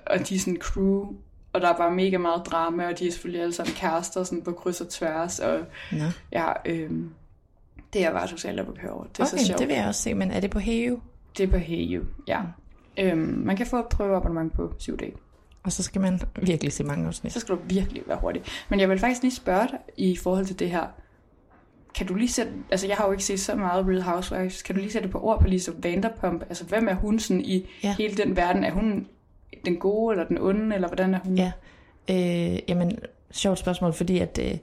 [0.07, 1.07] og de er sådan crew,
[1.53, 4.43] og der er bare mega meget drama, og de er selvfølgelig alle sammen kærester sådan
[4.43, 5.59] på kryds og tværs, og
[5.93, 6.05] Nå.
[6.33, 7.11] ja, øhm,
[7.93, 9.05] det er jeg bare totalt oppe at høre over.
[9.05, 9.59] Det er Okay, så sjovt.
[9.59, 11.01] det vil jeg også se, men er det på Heo?
[11.39, 12.41] Det er på Heyu, ja.
[12.99, 15.13] Øhm, man kan få et prøveabonnement på 7 dage.
[15.63, 17.33] Og så skal man virkelig se mange afsnit.
[17.33, 18.43] Så skal du virkelig være hurtig.
[18.69, 20.87] Men jeg vil faktisk lige spørge dig i forhold til det her.
[21.95, 24.75] Kan du lige sætte, altså jeg har jo ikke set så meget Real Housewives, kan
[24.75, 26.43] du lige sætte på ord på Lisa Vanderpump?
[26.49, 27.95] Altså hvem er hun sådan i Ja.
[27.99, 28.65] hele den verden?
[28.65, 29.07] Er hun
[29.65, 31.35] den gode eller den onde, eller hvordan er hun?
[31.39, 31.53] Ja,
[32.11, 32.99] øh, jamen,
[33.31, 34.59] sjovt spørgsmål, fordi at øh,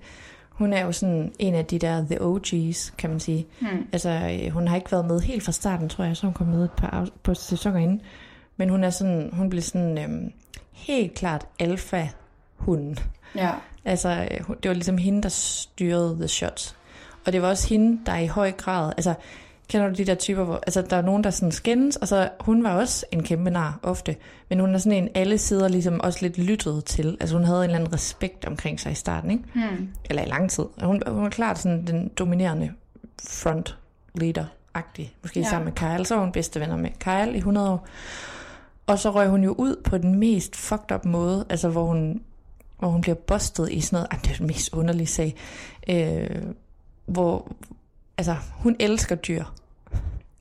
[0.50, 3.48] hun er jo sådan en af de der The OG's, kan man sige.
[3.60, 3.88] Hmm.
[3.92, 6.48] Altså, øh, hun har ikke været med helt fra starten, tror jeg, så hun kom
[6.48, 8.02] med et par på sæsoner inden.
[8.58, 10.32] Men hun er sådan, hun blev sådan øh,
[10.72, 13.00] helt klart alfa-hunden.
[13.36, 13.52] Ja.
[13.86, 16.76] Altså, øh, det var ligesom hende, der styrede the shots.
[17.26, 19.14] Og det var også hende, der i høj grad, altså,
[19.70, 22.30] kender du de der typer, hvor, altså, der er nogen, der sådan skændes, og så,
[22.40, 24.16] hun var også en kæmpe nar, ofte,
[24.50, 27.60] men hun er sådan en, alle sider ligesom også lidt lyttet til, altså hun havde
[27.60, 29.44] en eller anden respekt omkring sig i starten, ikke?
[29.54, 29.90] Hmm.
[30.10, 30.64] Eller i lang tid.
[30.64, 32.72] Og Hun, hun var klart sådan den dominerende
[33.30, 33.78] front
[34.22, 35.50] leader-agtig, måske ja.
[35.50, 36.06] sammen med Kyle.
[36.06, 37.88] Så var hun bedste venner med Kyle i 100 år.
[38.88, 42.22] Og så røg hun jo ud på den mest fucked up måde, altså hvor hun,
[42.80, 45.36] hvor hun bliver bustet i sådan noget, ej, det er den mest underlige sag,
[45.90, 46.42] øh,
[47.12, 47.52] hvor,
[48.18, 49.44] altså hun elsker dyr,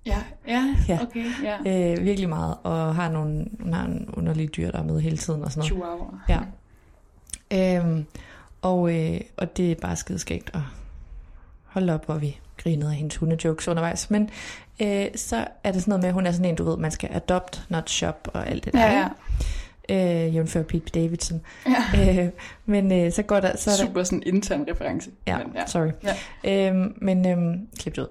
[0.07, 0.99] Ja, ja, Ja.
[1.03, 1.93] okay, ja.
[1.97, 5.17] øh, virkelig meget, og har nogle, hun har en underlige dyr, der er med hele
[5.17, 5.93] tiden og sådan noget.
[6.29, 6.41] Chihuahua.
[7.51, 7.79] Ja.
[7.79, 8.05] Øhm,
[8.63, 10.61] og, øh, og det er bare skideskægt at
[11.65, 14.11] holde op, hvor vi grinede af hendes hundejokes undervejs.
[14.11, 14.31] Men
[14.83, 16.91] øh, så er det sådan noget med, at hun er sådan en, du ved, man
[16.91, 18.81] skal adopt, not shop og alt det der.
[18.81, 19.09] Ja, ja.
[19.91, 21.41] Øh, jævnfør Pete Davidson.
[21.95, 22.25] ja.
[22.25, 22.31] Øh,
[22.67, 23.57] men øh, så går der...
[23.57, 25.11] Så er der Super sådan intern reference.
[25.27, 25.67] ja, Men, ja.
[25.67, 25.91] sorry.
[26.45, 26.69] Ja.
[26.69, 28.09] Øhm, men øhm, klip det ud.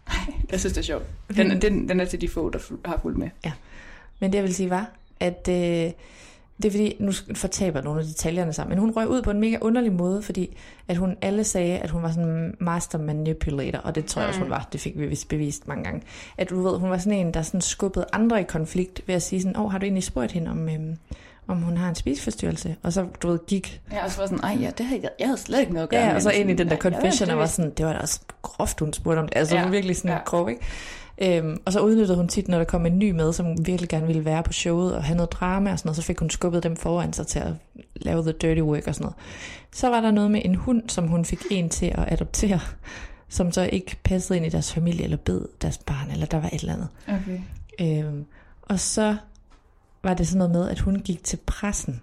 [0.50, 1.04] Jeg synes, det er sjovt.
[1.36, 3.28] Den, den, den er til de få, der har fulgt med.
[4.20, 4.90] Men det jeg vil sige var,
[5.20, 5.90] at øh,
[6.62, 9.40] det er fordi, nu fortaber nogle af detaljerne sammen, men hun røg ud på en
[9.40, 10.56] mega underlig måde, fordi
[10.88, 14.28] at hun alle sagde, at hun var sådan en master manipulator, og det tror jeg
[14.28, 14.68] også, hun var.
[14.72, 16.02] Det fik vi vist bevist mange gange.
[16.38, 19.22] At du ved, hun var sådan en, der sådan skubbede andre i konflikt ved at
[19.22, 20.96] sige sådan, åh, oh, har du egentlig spurgt hende om, øhm,
[21.48, 22.76] om hun har en spiseforstyrrelse?
[22.82, 25.10] Og så, du ved, gik Ja, og så var sådan, ej ja, det havde jeg,
[25.18, 26.78] jeg havde slet ikke noget at gøre Ja, og så ind i den der "Nej,
[26.84, 29.36] jeg confession, og var det." sådan, det var da også groft, hun spurgte om det.
[29.36, 30.18] Altså, Ja, virkelig sådan ja.
[30.24, 30.60] grov, ikke?
[31.18, 34.06] Øhm, og så udnyttede hun tit, når der kom en ny med, som virkelig gerne
[34.06, 36.62] ville være på showet og have noget drama og sådan noget, så fik hun skubbet
[36.62, 37.52] dem foran sig til at
[37.96, 39.16] lave the dirty work og sådan noget.
[39.72, 42.60] Så var der noget med en hund, som hun fik en til at adoptere,
[43.28, 46.48] som så ikke passede ind i deres familie, eller bed deres barn, eller der var
[46.52, 46.88] et eller andet.
[47.08, 47.40] Okay.
[47.80, 48.24] Øhm,
[48.62, 49.16] og så
[50.02, 52.00] var det sådan noget med, at hun gik til pressen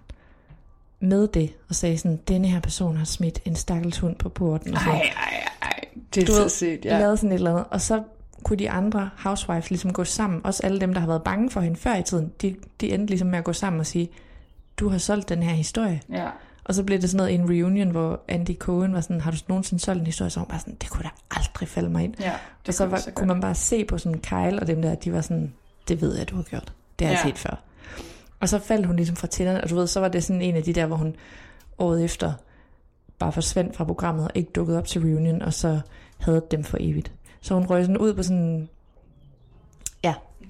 [1.00, 4.74] med det, og sagde sådan, denne her person har smidt en stakkels hund på porten.
[4.74, 4.94] Og sådan.
[4.94, 5.80] Ej, ej, ej.
[6.14, 6.76] Det er Du så ja.
[6.84, 6.98] ja.
[6.98, 7.64] lavede sådan et eller andet.
[7.70, 8.02] Og så
[8.42, 11.60] kunne de andre housewives ligesom gå sammen, også alle dem, der har været bange for
[11.60, 14.08] hende før i tiden, de, de endte ligesom med at gå sammen og sige,
[14.76, 16.00] du har solgt den her historie.
[16.12, 16.28] Ja.
[16.64, 19.36] Og så blev det sådan noget en reunion, hvor Andy Cohen var sådan, har du
[19.48, 20.30] nogensinde solgt en historie?
[20.30, 22.14] Så var bare sådan, det kunne da aldrig falde mig ind.
[22.20, 22.32] Ja,
[22.68, 24.94] og så, kunne var, så kunne man bare se på sådan Kyle og dem der,
[24.94, 25.52] de var sådan,
[25.88, 26.72] det ved jeg, du har gjort.
[26.98, 27.28] Det har jeg Ja.
[27.30, 27.62] set før.
[28.40, 30.56] Og så faldt hun ligesom fra tænderne, og du ved, så var det sådan en
[30.56, 31.16] af de der, hvor hun
[31.78, 32.32] året efter
[33.18, 35.80] bare forsvandt fra programmet og ikke dukkede op til reunion, og så
[36.18, 37.12] havde dem for evigt.
[37.40, 38.68] Så hun røg sådan ud på sådan en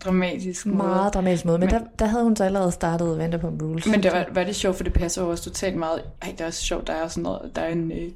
[0.04, 0.76] dramatisk måde.
[0.76, 1.58] meget dramatisk måde.
[1.58, 3.86] Men, Men- men der, der havde hun så allerede startet Vanderpump Rules.
[3.86, 6.02] Men det var, var det sjovt, for det passer jo også totalt meget.
[6.22, 8.08] Ej, det er også sjovt, der er sådan noget, der er en, øh,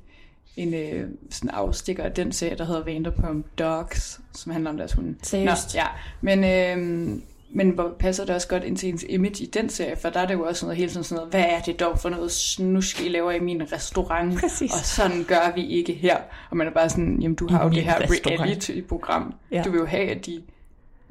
[0.56, 4.92] en øh, sådan afstikker af den serie, der hedder Vanderpump Dogs, som handler om deres
[4.92, 5.14] hunde.
[5.22, 5.74] Seriøst?
[5.74, 5.86] Nå, ja,
[6.20, 7.18] men, øh,
[7.56, 10.20] men hvor passer det også godt ind til ens image i den serie, for der
[10.20, 12.30] er det jo også noget helt sådan, sådan noget, hvad er det dog for noget
[12.32, 14.72] snusk, I laver i min restaurant, Præcis.
[14.72, 16.16] og sådan gør vi ikke her.
[16.50, 19.34] Og man er bare sådan, jamen du I har jo min det her reality-program.
[19.52, 19.62] Ja.
[19.62, 20.42] Du vil jo have, at de,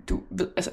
[0.10, 0.72] du ved, altså,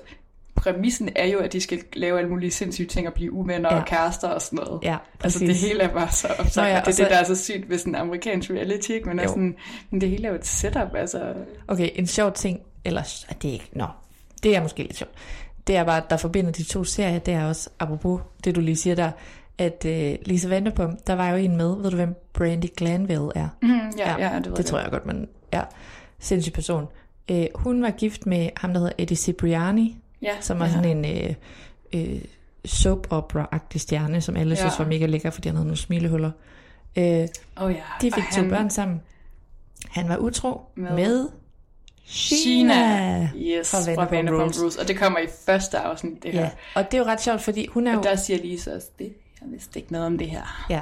[0.55, 3.81] præmissen er jo, at de skal lave alle mulige sindssyge ting og blive uvenner ja.
[3.81, 4.81] Og kærester og sådan noget.
[4.83, 5.61] Ja, Altså præcis.
[5.61, 6.69] det hele er bare så opsagt.
[6.69, 9.09] Ja, det er så- det, der er så sygt ved sådan en amerikansk reality, ikke?
[9.09, 9.29] Men, er Jo.
[9.29, 9.57] sådan,
[9.91, 11.35] men det hele er jo et setup, altså.
[11.69, 13.87] Okay, en sjov ting, eller er det ikke, nå,
[14.43, 15.13] det er måske lidt sjovt.
[15.67, 18.77] Det er bare, der forbinder de to serier, det er også, apropos det du lige
[18.77, 19.11] siger der,
[19.59, 23.49] at uh, Lisa Vanderpump, der var jo en med, ved du hvem Brandy Glanville er?
[23.63, 25.63] Mm, ja, ja, ja, det det tror jeg godt, men ja,
[26.19, 26.87] sindssyg person.
[27.33, 30.73] Uh, hun var gift med ham, der hedder Eddie Cipriani, Ja, som er ja.
[30.73, 31.29] sådan en
[31.95, 32.19] uh, uh,
[32.65, 34.61] soap opera-agtig stjerne, som alle Ja.
[34.61, 36.31] synes var mega lækker, fordi han havde nogle smilehuller.
[36.97, 37.77] De Oh, ja.
[38.01, 39.01] fik Og to han- børn sammen.
[39.89, 41.29] Han var utro med, med
[42.07, 43.31] Sheena.
[43.37, 44.77] Yes, fra Vanderpump Vanderpump Rules.
[44.77, 46.41] Og det kommer i første afsnit, det her.
[46.41, 47.99] Ja, og det er jo ret sjovt, fordi hun er jo...
[47.99, 50.67] Og der siger Lisa også, det, jeg vidste ikke noget om det her.
[50.71, 50.81] Ja,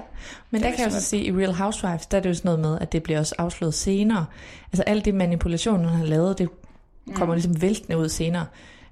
[0.51, 1.05] men Det der er kan jeg jo så smukt.
[1.09, 3.35] sige, i Real Housewives, der er det jo sådan noget med, at det bliver også
[3.39, 4.27] afsløret senere.
[4.73, 6.49] Altså alt det manipulation, hun har lavet, det
[7.15, 7.37] kommer Mm.
[7.39, 8.47] ligesom væltende ud senere.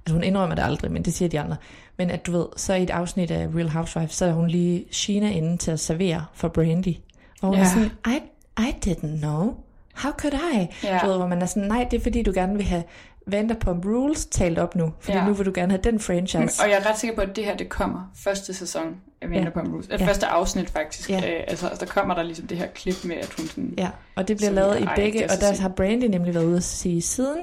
[0.05, 1.55] Altså hun indrømmer det aldrig, men det siger de andre.
[1.97, 4.85] Men at du ved, så i et afsnit af Real Housewives, så er hun lige
[4.91, 6.93] Sheena inde til at servere for Brandy.
[7.41, 7.61] Og hun Ja.
[7.63, 8.19] er sådan, I,
[8.59, 9.53] I didn't know.
[9.97, 10.67] How could I?
[10.83, 10.99] Ja.
[11.03, 12.83] Du ved, hvor man er sådan, nej, det er fordi, du gerne vil have
[13.27, 14.93] Vanderpump Rules talt op nu.
[14.99, 15.25] Fordi Ja.
[15.25, 16.63] nu vil du gerne have den franchise.
[16.63, 19.73] Og jeg er ret sikker på, at det her, det kommer første sæson af Vanderpump
[19.73, 19.89] Rules.
[19.89, 19.97] Ja.
[19.99, 20.07] Ja.
[20.07, 21.09] Første afsnit faktisk.
[21.09, 21.17] Ja.
[21.17, 23.73] Øh, altså, der kommer der ligesom det her klip med, at hun sådan...
[23.77, 26.63] Ja, og det bliver lavet i begge, og der har Brandy nemlig været ude at
[26.63, 27.39] sige siden,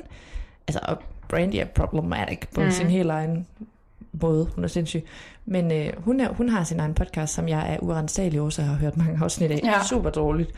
[0.69, 0.97] altså, og
[1.29, 2.71] Brandy er problematic på mm.
[2.71, 3.47] sin helt egen
[4.21, 5.05] måde, hun er sindssyg,
[5.47, 8.77] men øh, hun, er, hun har sin egen podcast, som jeg er urensagelige årsager har
[8.77, 9.85] hørt mange afsnit af, Ja.
[9.89, 10.51] super dårligt,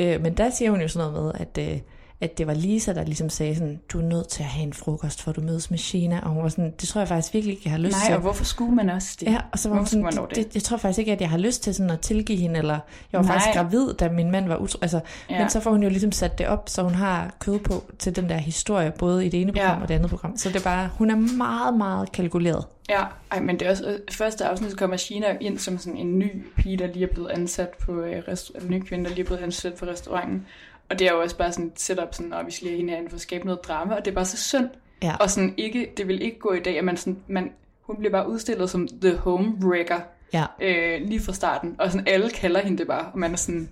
[0.00, 1.80] øh, men der siger hun jo sådan noget med, at, øh,
[2.20, 4.72] at det var Lisa, der ligesom sagde sådan, du er nødt til at have en
[4.72, 7.52] frokost, for du mødes med Sheena, og hun var sådan, det tror jeg faktisk virkelig
[7.52, 8.08] ikke, jeg har lyst til.
[8.10, 9.26] Nej, og hvorfor skulle man også det?
[9.26, 10.54] Ja, og så var hun Hvorfor skulle sådan, man det, det?
[10.54, 12.78] jeg tror faktisk ikke, at jeg har lyst til sådan at tilgive hende, eller
[13.12, 13.32] jeg var Nej.
[13.34, 14.78] faktisk gravid, da min mand var utro.
[14.82, 15.00] Altså,
[15.30, 15.38] Ja.
[15.38, 18.16] Men så får hun jo ligesom sat det op, så hun har kød på til
[18.16, 19.82] den der historie, både i det ene program Ja.
[19.82, 20.36] og det andet program.
[20.36, 22.64] Så det er bare, hun er meget, meget kalkuleret.
[22.90, 26.18] Ja, ej, men det er også, øh, første afsnit kommer Sheena ind som sådan en
[26.18, 29.20] ny pige, der lige er blevet ansat på, øh, rest, en ny kvinde, der lige
[29.20, 30.46] er blevet ansat på restauranten.
[30.90, 32.80] Og det er jo også bare sådan et setup, sådan, at vi skal lige have
[32.86, 34.68] hinanden for at skabe noget drama, og det er bare så synd.
[35.02, 35.16] Ja.
[35.20, 38.12] Og sådan ikke, det vil ikke gå i dag, at man sådan, man, hun bliver
[38.12, 40.00] bare udstillet som the homewrecker
[40.32, 40.44] Ja.
[40.62, 43.70] øh, lige fra starten, og sådan alle kalder hende det bare, og man er sådan,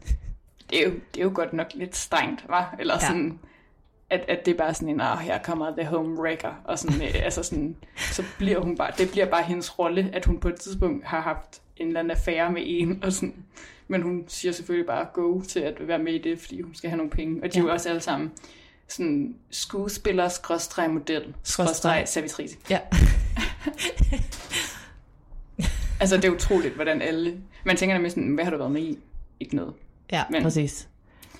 [0.71, 3.07] det er jo, det er jo godt nok lidt strengt, var Eller Ja.
[3.07, 3.39] sådan,
[4.11, 7.25] at, at det er bare sådan en, ah, her kommer the homewrecker, og sådan, øh,
[7.25, 10.55] altså sådan, så bliver hun bare, det bliver bare hendes rolle, at hun på et
[10.61, 13.35] tidspunkt har haft en eller anden affære med en, og sådan,
[13.89, 16.91] men hun siger selvfølgelig bare go til at være med i det, fordi hun skal
[16.91, 17.73] have nogle penge, og de er jo Ja.
[17.75, 18.33] også alle sammen
[18.89, 22.03] sådan skuespiller, skråstreg model, Skråstreg.
[22.07, 22.57] servitrice.
[22.71, 22.79] Ja.
[26.01, 27.41] Altså, det er utroligt, hvordan alle...
[27.65, 28.99] Man tænker nemlig sådan, hvad har du været med i?
[29.41, 29.75] Ikke noget.
[30.13, 30.43] Ja, Men.
[30.43, 30.89] præcis.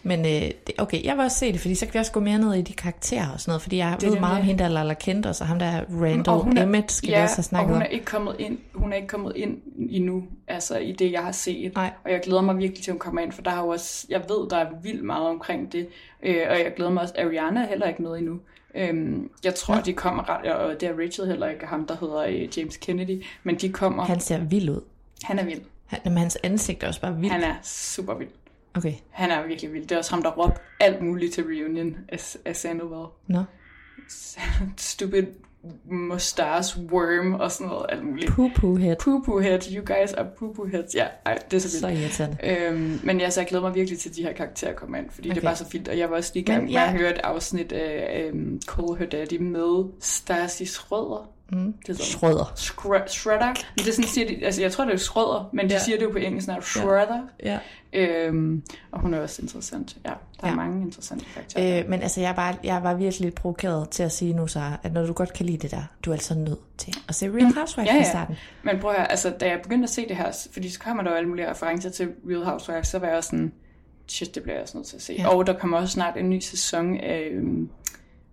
[0.07, 0.27] Men øh,
[0.67, 2.55] det, okay, jeg vil også se det, fordi så kan vi også gå mere ned
[2.55, 4.45] i de karakterer og sådan noget, fordi jeg er ved det, meget om ja.
[4.47, 7.19] hende der Lala Kent, og så ham der Randall Og hun er- Emmett, skal ja,
[7.19, 7.83] vi også have og snakket hun om.
[7.83, 9.59] er ikke kommet ind, hun er ikke kommet ind
[9.91, 11.75] endnu, altså i det, jeg har set.
[11.75, 11.91] Nej.
[12.05, 14.07] Og jeg glæder mig virkelig til, at hun kommer ind, for der er jo også,
[14.11, 15.89] jeg ved, der er vildt meget omkring det.
[16.23, 18.39] Øh, og jeg glæder mig også, Ariana er heller ikke med endnu.
[18.75, 19.81] Øhm, jeg tror, Nå.
[19.81, 22.77] de kommer ret, og det er Rachel heller ikke, og ham, der hedder øh, James
[22.77, 24.81] Kennedy, men de kommer, han, ser vild ud.
[25.23, 25.61] han er vild.
[25.87, 27.33] Han, jamen, hans ansigt er også bare vildt.
[27.33, 28.29] Han er super vild.
[28.77, 29.83] Okay, Han er virkelig vild.
[29.87, 33.07] Det er også ham, der råbte alt muligt til reunion af, af Sandoval.
[33.27, 33.43] nå.
[34.77, 35.23] Stupid
[35.91, 38.31] mustache worm og sådan noget, alt muligt.
[38.31, 38.97] Poo-poo head.
[39.03, 40.95] Poo-poo head, you guys are poo-poo heads.
[40.95, 41.99] Ja, ej, det er så vildt.
[41.99, 42.37] Så irriterende.
[42.71, 45.11] Øhm, men jeg, så jeg glæder mig virkelig til, at de her karakterer kommer ind,
[45.11, 45.35] fordi okay.
[45.35, 45.89] det er bare så fint.
[45.89, 48.61] Og jeg var også lige i gang med at jeg- høre et afsnit af um,
[48.69, 51.31] Call Her Daddy med Stasi Schrøder.
[51.53, 51.75] Mm.
[51.87, 52.45] Det Schrøder.
[52.57, 53.47] Schr- Shredder.
[53.47, 55.81] Men det er sådan, siger de, altså jeg tror, det er Schrøder, men de Ja.
[55.81, 56.65] siger det jo på engelsk snart.
[56.65, 57.21] Shredder.
[57.45, 57.59] Ja.
[57.93, 59.97] Øhm, og hun er også interessant.
[60.05, 60.55] Ja, der er Ja.
[60.55, 61.81] mange interessante karakterer.
[61.85, 64.33] Øh, men altså, jeg er, bare, jeg er bare virkelig lidt provokeret til at sige
[64.33, 66.95] nu, så at når du godt kan lide det der, du er altså nødt til
[67.09, 67.95] at se Real Housewives Ja, ja, ja.
[67.95, 68.11] i ja.
[68.11, 68.37] starten.
[68.63, 71.03] Men prøv at høre, altså, da jeg begyndte at se det her, fordi så kommer
[71.03, 73.53] der jo alle mulige referencer til Real Housewives, så var jeg også sådan,
[74.09, 75.13] shit, det bliver jeg også nødt til at se.
[75.19, 75.23] Ja.
[75.23, 75.29] Ja.
[75.37, 77.71] Og der kommer også snart en ny sæson af um,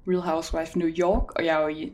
[0.08, 1.94] Real Housewives New York, og jeg er jo i,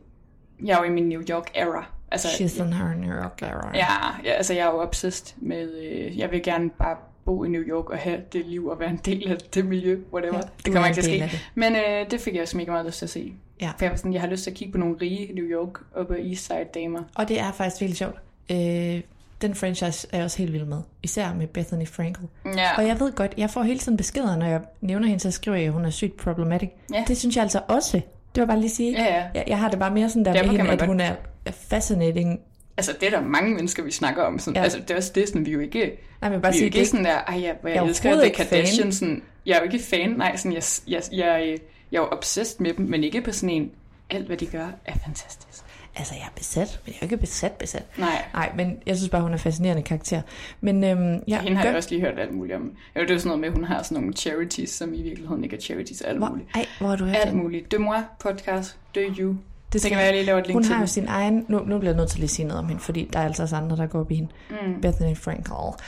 [0.65, 1.85] jeg er jo i min New York era.
[2.11, 3.71] Altså, She's on her New York era.
[3.73, 3.85] ja,
[4.23, 6.95] ja, altså jeg er jo obsessed med, øh, jeg vil gerne bare
[7.25, 9.99] bo i New York og have det liv og være en del af det miljø,
[10.13, 10.35] whatever.
[10.35, 11.39] Ja, det kommer er ikke til at ske.
[11.55, 13.33] Men øh, det fik jeg også mega meget lyst til at se.
[13.61, 13.67] Ja.
[13.67, 15.79] For jeg, var sådan, jeg har lyst til at kigge på nogle rige New York
[15.95, 17.03] oppe af East Side damer.
[17.15, 18.15] Og det er faktisk virkelig sjovt.
[18.51, 19.01] Øh,
[19.41, 20.81] den franchise er jeg også helt vild med.
[21.03, 22.27] Især med Bethany Frankel.
[22.45, 22.77] Ja.
[22.77, 25.57] Og jeg ved godt, jeg får hele tiden beskeder, når jeg nævner hende, så skriver
[25.57, 26.69] jeg, at hun er sygt problematic.
[26.93, 27.03] Ja.
[27.07, 28.01] Det synes jeg altså også.
[28.35, 28.91] Det var bare lige sige.
[28.91, 29.25] Ja, ja.
[29.35, 31.15] Jeg, jeg har det bare mere sådan der Derfor med hende, at godt- hun er
[31.51, 32.39] fascinating.
[32.77, 34.39] Altså, det er der mange mennesker, vi snakker om.
[34.39, 34.63] Sådan, ja.
[34.63, 35.91] Altså, det er også det, sådan, vi jo ikke...
[36.21, 38.09] Nej, men bare vi sige, det ikke er sådan der, ej, jeg, jeg, jeg elsker
[38.21, 38.31] fan.
[38.31, 38.91] Kardashian.
[38.91, 41.57] Sådan, jeg er jo ikke fan, nej, sådan, jeg, jeg, jeg,
[41.91, 43.71] jeg er jo obsessed med dem, men ikke på sådan en,
[44.09, 45.63] alt hvad de gør er fantastisk.
[45.99, 47.83] Altså, jeg er besat, men jeg er ikke besat besat.
[47.97, 50.21] Nej, Nej, men jeg synes bare, hun er en fascinerende karakter.
[50.61, 52.61] Men øhm, ja, hende har gør- jeg også lige hørt alt muligt om.
[52.95, 55.01] Jo, det er jo sådan noget med, at hun har sådan nogle charities, som i
[55.01, 56.47] virkeligheden ikke er charities, alt hvor, muligt.
[56.55, 57.35] ej, hvor har du hørt Alt det?
[57.35, 57.71] muligt.
[57.71, 59.35] De moi podcast, de you.
[59.73, 60.87] Det kan være, jeg lige laver et link Hun til har jo den.
[60.87, 61.45] sin egen...
[61.47, 63.23] Nu, nu bliver jeg nødt til lige at sige noget om hende, fordi der er
[63.25, 64.29] altså også andre, der går op i hende.
[64.49, 64.81] Mm.
[64.81, 65.83] Bethany Frankel.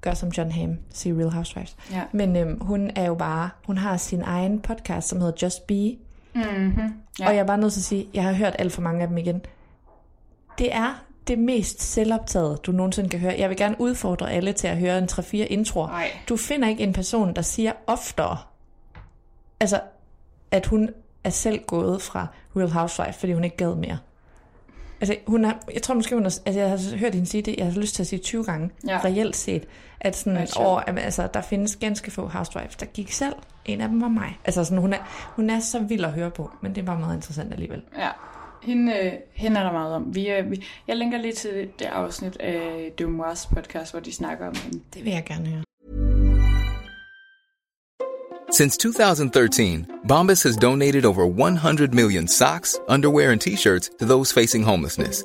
[0.00, 0.76] Gør som John Hamm.
[0.90, 1.76] Se Real Housewives.
[1.92, 2.02] Ja.
[2.12, 3.50] Men øhm, hun er jo bare...
[3.66, 5.96] Hun har sin egen podcast, som hedder Just Be.
[6.34, 6.82] Mm-hmm.
[7.20, 7.26] Ja.
[7.28, 9.08] Og jeg er bare nødt til at sige, jeg har hørt alt for mange af
[9.08, 9.40] dem igen.
[10.58, 13.34] Det er det mest selvoptaget, du nogensinde kan høre.
[13.38, 15.86] Jeg vil gerne udfordre alle til at høre en 3-4 introer.
[15.88, 16.10] Nej.
[16.28, 18.38] Du finder ikke en person, der siger oftere,
[19.60, 19.80] altså,
[20.50, 20.90] at hun
[21.24, 23.98] er selv gået fra Real Housewife, fordi hun ikke gad mere.
[25.00, 27.56] Altså, hun har, jeg tror måske, hun har, altså, jeg har hørt hende sige det,
[27.58, 29.00] jeg har lyst til at sige 20 gange, Ja.
[29.04, 29.64] reelt set,
[30.00, 33.34] at sådan, Ja, over, altså, der findes ganske få housewives, der gik selv.
[33.64, 34.38] En af dem var mig.
[34.44, 34.98] Altså, sådan, hun, er,
[35.36, 37.82] hun er så vild at høre på, men det er bare meget interessant alligevel.
[37.98, 38.08] Ja,
[38.66, 40.14] hende, øh, hende er der meget om.
[40.14, 44.46] Vi, øh, vi, jeg linker lige til det afsnit af Dumois podcast, hvor de snakker
[44.46, 44.80] om hende.
[44.94, 45.62] Det vil jeg gerne høre.
[48.52, 54.40] Since 2013, Bombas has donated over 100 million socks, underwear, and t shirts to those
[54.40, 55.24] facing homelessness.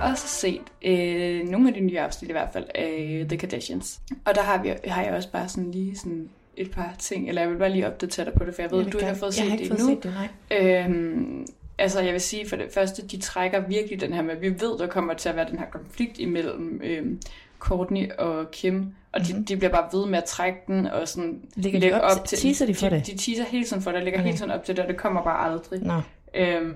[0.00, 4.00] Har også set øh, nogle af de nye afsnit i hvert fald af The Kardashians.
[4.24, 7.42] Og der har, vi, har jeg også bare sådan lige sådan et par ting, eller
[7.42, 9.14] jeg vil bare lige opdatere dig på det, for jeg ved, Jeg du ikke har
[9.14, 9.86] fået set har det endnu.
[9.88, 10.14] set det,
[10.50, 10.78] nej.
[10.84, 11.46] Øhm,
[11.78, 14.78] altså jeg vil sige for det første, de trækker virkelig den her med, vi ved,
[14.78, 17.20] der kommer til at være den her konflikt imellem øhm,
[17.58, 21.30] Courtney og Kim, og de, de bliver bare ved med at trække den, og sådan
[21.30, 21.40] Mhm.
[21.56, 23.06] Ligger de op til- teaser de for de, det?
[23.06, 24.26] De teaser hele tiden for det, og ligger Okay.
[24.26, 25.82] hele tiden op til det, og det kommer bare aldrig.
[25.82, 26.00] Nå,
[26.34, 26.74] Øhm,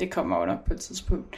[0.00, 1.36] det kommer jo nok på et tidspunkt.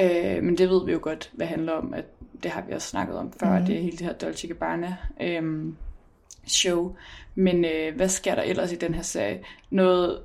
[0.00, 1.94] Øh, men det ved vi jo godt, hvad det handler om.
[1.94, 2.04] At
[2.42, 3.64] det har vi også snakket om før, mm.
[3.64, 5.76] det er hele det her Dolce Gabbana øhm,
[6.46, 6.94] show.
[7.34, 9.40] Men øh, hvad sker der ellers i den her serie?
[9.70, 10.18] Noget,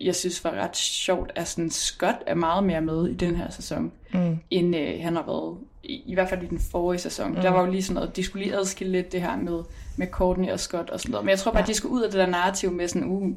[0.00, 3.50] jeg synes var ret sjovt, er sådan, Scott er meget mere med i den her
[3.50, 4.38] sæson, mm.
[4.50, 7.30] end øh, han har været, i, i hvert fald i den forrige sæson.
[7.30, 7.40] Mm.
[7.40, 9.62] Der var jo lige sådan noget, de skulle lige adskille lidt det her med,
[9.96, 11.24] med Courtney og Scott og sådan noget.
[11.24, 11.66] Men jeg tror bare, ja.
[11.66, 13.30] de skulle ud af det der narrativ med sådan, uh,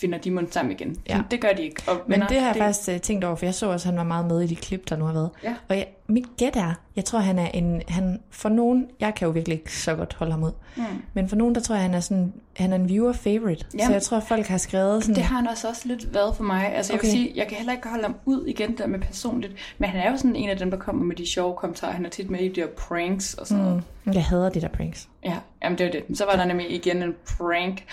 [0.00, 0.96] finder de mund sammen igen.
[1.08, 1.20] Ja.
[1.30, 1.82] Det gør de ikke.
[1.86, 3.98] Og men det har jeg faktisk øh, tænkt over, for jeg så også, at han
[3.98, 5.30] var meget med i de klip, der nu har været.
[5.44, 5.54] Ja.
[5.68, 9.26] Og jeg, mit gæt er, jeg tror, han er en, han, for nogen, jeg kan
[9.26, 10.82] jo virkelig ikke så godt holde ham ud, mm.
[11.14, 13.66] men for nogen, der tror jeg, han er sådan, han er en viewer favorite.
[13.78, 13.86] Ja.
[13.86, 16.44] Så jeg tror, folk har skrevet sådan, Det har han også, også lidt været for
[16.44, 16.74] mig.
[16.74, 17.06] Altså, jeg Okay.
[17.06, 20.00] vil sige, jeg kan heller ikke holde ham ud igen der med personligt, men han
[20.00, 21.92] er jo sådan en af dem, der kommer med de sjove kommentarer.
[21.92, 23.68] Han er tit med i de her pranks og sådan mm.
[23.68, 23.84] noget.
[24.08, 25.08] "Mm, jeg hader de der pranks.
[25.24, 26.18] Ja, jamen det var det.
[26.18, 27.84] Så var der nemlig igen en prank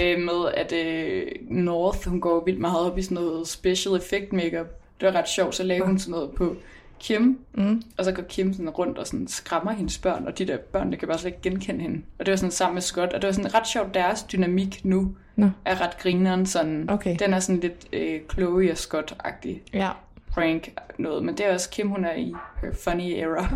[0.00, 4.32] øh, med, at øh, North, hun går vildt meget op i sådan noget special effect
[4.32, 4.66] makeup.
[5.00, 6.56] Det var ret sjovt, så lavede hun sådan noget på
[7.00, 7.82] Kim, mm.
[7.98, 10.92] og så går Kim sådan rundt og sådan skræmmer hendes børn, og de der børn,
[10.92, 12.02] der kan bare slet ikke genkende hende.
[12.18, 14.84] Og det var sådan sammen med Scott, og det var sådan ret sjovt, deres dynamik
[14.84, 15.50] nu Nå.
[15.64, 16.46] er ret grineren.
[16.46, 17.16] Sådan, Okay.
[17.18, 19.90] Den er sådan lidt øh, Chloe og Scott-agtig Ja,
[20.30, 23.48] prank noget, men det er også Kim, hun er i her funny era.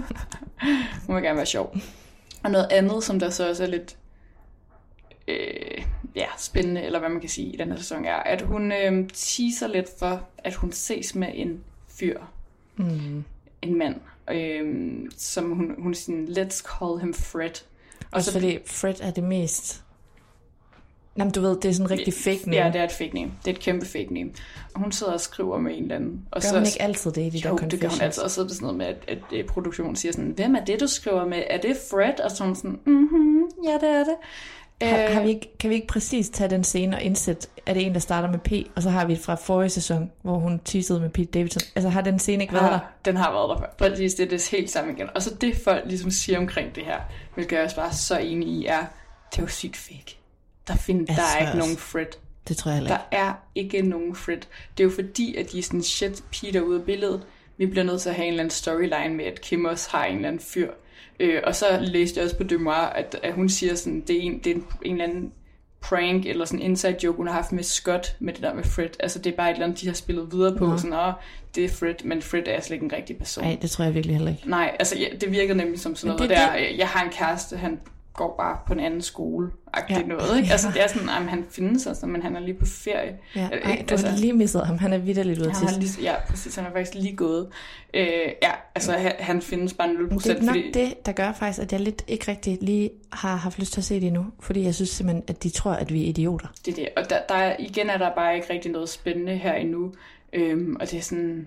[1.07, 1.77] hun vil gerne være sjov.
[2.47, 3.97] Og noget andet, som der så også er lidt
[5.29, 5.85] øh,
[6.15, 9.09] ja, spændende, eller hvad man kan sige i den her sæson, er, at hun øh,
[9.09, 12.21] teaser lidt for, at hun ses med en fyr.
[12.77, 13.25] Mm.
[13.63, 13.97] En mand.
[14.31, 17.63] Øh, som hun, hun siger, let's call him Fred.
[18.01, 19.85] Og også fordi Fred er det mest...
[21.19, 22.65] Jamen, du ved, det er sådan en rigtig fake name.
[22.65, 23.31] Ja, det er et fake name.
[23.45, 24.31] Det er et kæmpe fake name.
[24.75, 26.27] Og hun sidder og skriver med en eller anden.
[26.31, 28.23] Og Gør så, hun ikke altid det i de jo, der det gør hun altid.
[28.23, 30.65] Og så er det sådan noget med, at, at, at produktionen siger sådan, hvem er
[30.65, 31.43] det, du skriver med?
[31.51, 32.21] Er det Fred?
[32.21, 34.17] Og så er hun sådan, mhm, ja, det er det.
[34.83, 37.75] Har, Øh, har vi ikke, kan vi ikke præcis tage den scene og indsætte, er
[37.75, 40.39] det en, der starter med P, og så har vi et fra forrige sæson, hvor
[40.39, 41.63] hun teasede med Pete Davidson.
[41.75, 42.71] Altså har den scene ikke været der?
[42.71, 43.89] har, den har været der før.
[43.89, 45.09] Præcis, det er det helt samme igen.
[45.15, 46.99] Og så det folk ligesom siger omkring det her,
[47.35, 48.81] hvilket jeg også bare er så enig i, er,
[49.31, 50.16] det er jo sygt fake.
[50.69, 51.59] Der, find, der er tror ikke også.
[51.59, 52.07] nogen Fred.
[52.49, 53.17] Det tror jeg heller Der ikke.
[53.25, 54.37] er ikke nogen Fred.
[54.79, 57.23] Det er jo fordi, at de er sådan, shit, Peter ude af billedet.
[57.59, 60.05] Vi bliver nødt til at have en eller anden storyline med, at Kim også har
[60.05, 60.71] en eller anden fyr.
[61.21, 64.21] Øh, og så læste jeg også på Demoir, at, at hun siger sådan, det er
[64.21, 65.33] en, det er en, en eller anden
[65.81, 68.65] prank eller sådan en inside joke, hun har haft med Scott, med det der med
[68.65, 68.89] Fred.
[69.01, 71.13] Altså det er bare et eller andet, de har spillet videre på, sådan, åh,
[71.55, 73.45] det er Fred, men Fred er slet ikke en rigtig person.
[73.45, 74.51] Nej, det tror jeg virkelig heller ikke.
[74.51, 77.05] Nej, altså ja, det virkede nemlig som sådan noget det det, er der, jeg har
[77.05, 77.81] en kæreste, han
[78.17, 79.51] går bare på en anden skole,
[79.91, 80.03] Ja.
[80.03, 80.53] noget, ikke?
[80.53, 83.19] Altså det er sådan, jamen, han findes altså, men han er lige på ferie.
[83.37, 84.79] Ja, Øh, ej, du altså, har lige misset ham.
[84.79, 85.99] Han er vidderligt at han har tisse.
[86.01, 87.49] lige, ja, præcis, han er faktisk lige gået.
[87.95, 88.07] Øh,
[88.43, 90.71] ja, altså han, han findes bare 0%, Men det er nok fordi...
[90.75, 93.85] det, der gør faktisk, at jeg lidt ikke rigtig lige har haft lyst til at
[93.85, 94.27] se det endnu.
[94.41, 96.47] Fordi jeg synes simpelthen, at de tror, at vi er idioter.
[96.67, 96.89] Det er det.
[96.97, 99.93] Og der, der er, igen er der bare ikke rigtig noget spændende her endnu.
[100.33, 101.47] Øhm, og det er sådan...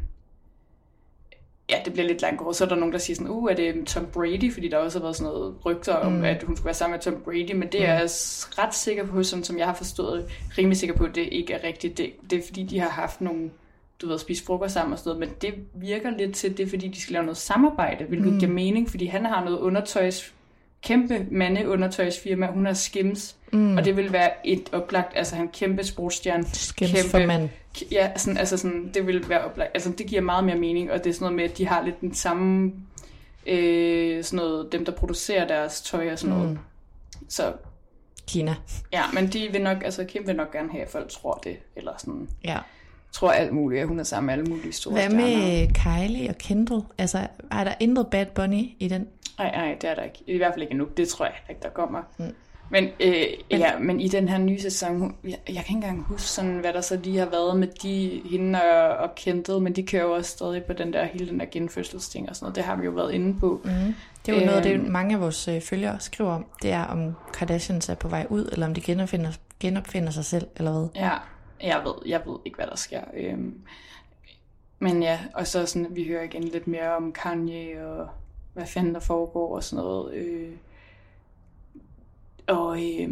[1.70, 3.88] Ja, det bliver lidt langt Så er der nogen, der siger sådan, uh, er det
[3.88, 4.54] Tom Brady?
[4.54, 6.24] Fordi der også har været sådan noget rygter om, mm.
[6.24, 7.54] at hun skulle være sammen med Tom Brady.
[7.56, 8.10] Men det er jeg
[8.58, 11.64] ret sikker på, sådan som jeg har forstået, rimelig sikker på, at det ikke er
[11.64, 11.98] rigtigt.
[11.98, 13.50] Det, det er fordi, de har haft nogle
[14.02, 16.70] du ved, spise frokost sammen og sådan noget, men det virker lidt til, det er
[16.70, 18.40] fordi, de skal lave noget samarbejde, hvilket mm.
[18.40, 20.34] giver mening, fordi han har noget undertøjs,
[20.84, 23.78] kæmpe mandeundertøjsfirma, hun har Skims, mm.
[23.78, 26.46] og det vil være et oplagt, altså han kæmpe sportsstjerne.
[26.54, 27.50] Skims kæmpe, for mand.
[27.92, 31.04] Ja, sådan, altså sådan, det vil være oplagt, altså det giver meget mere mening, og
[31.04, 32.74] det er sådan noget med, at de har lidt den samme,
[33.48, 36.52] øh, sådan noget, dem der producerer deres tøj og sådan noget.
[36.52, 36.58] Mm.
[37.30, 37.54] Så
[38.28, 38.56] Kina.
[38.94, 41.58] ja, men de vil nok, altså Kim vil nok gerne have, at folk tror det,
[41.76, 42.58] eller sådan, Ja.
[43.12, 45.38] tror alt muligt, at hun er sammen med alle mulige store Hvad stjerner.
[45.38, 45.68] med
[46.08, 46.82] Kylie og Kendall?
[46.98, 49.08] Altså, er der intet Bad Bunny i den?
[49.40, 50.24] Nej, nej, det er der ikke.
[50.28, 50.88] I hvert fald ikke endnu.
[50.98, 52.02] Det tror jeg ikke, der kommer.
[52.18, 52.36] Mm.
[52.72, 53.14] Men, øh,
[53.52, 56.58] men, ja, men i den her nye sæson, jeg, jeg kan ikke engang huske, sådan,
[56.60, 60.04] hvad der så lige har været med de, hende og, og Kendall, men de kører
[60.04, 62.56] jo også stadig på den der, hele den der genfødselsting og sådan noget.
[62.56, 63.62] Det har vi jo været inde på.
[63.64, 63.70] Mm.
[64.26, 64.92] Det er jo noget af det, Øhm.
[64.92, 66.46] mange af vores øh, følgere skriver om.
[66.62, 70.48] Det er, om Kardashians er på vej ud, eller om de genopfinder, genopfinder sig selv,
[70.58, 70.88] eller hvad.
[70.96, 71.12] Ja,
[71.64, 73.02] jeg ved, jeg ved ikke, hvad der sker.
[73.18, 73.62] Øhm,
[74.80, 78.08] men ja, og så sådan, vi hører igen lidt mere om Kanye og
[78.54, 80.14] hvad fanden der foregår og sådan noget.
[80.14, 80.52] Øh,
[82.48, 83.10] og øh,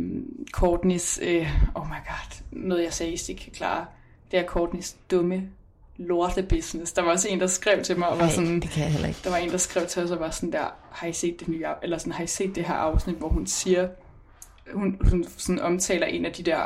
[0.58, 3.86] Courtney's, øh, oh my god, noget jeg seriøst ikke kan klare,
[4.32, 5.50] det er Courtney's dumme
[5.98, 6.94] lorte business.
[6.94, 8.92] Der var også en, der skrev til mig, og var Ej, sådan, det kan jeg
[8.92, 9.20] heller ikke.
[9.24, 11.48] der var en, der skrev til os, og var sådan der, har I set det
[11.48, 13.90] nye, eller sådan, har I set det her afsnit, hvor hun siger,
[14.74, 16.66] hun, hun sådan omtaler en af de der,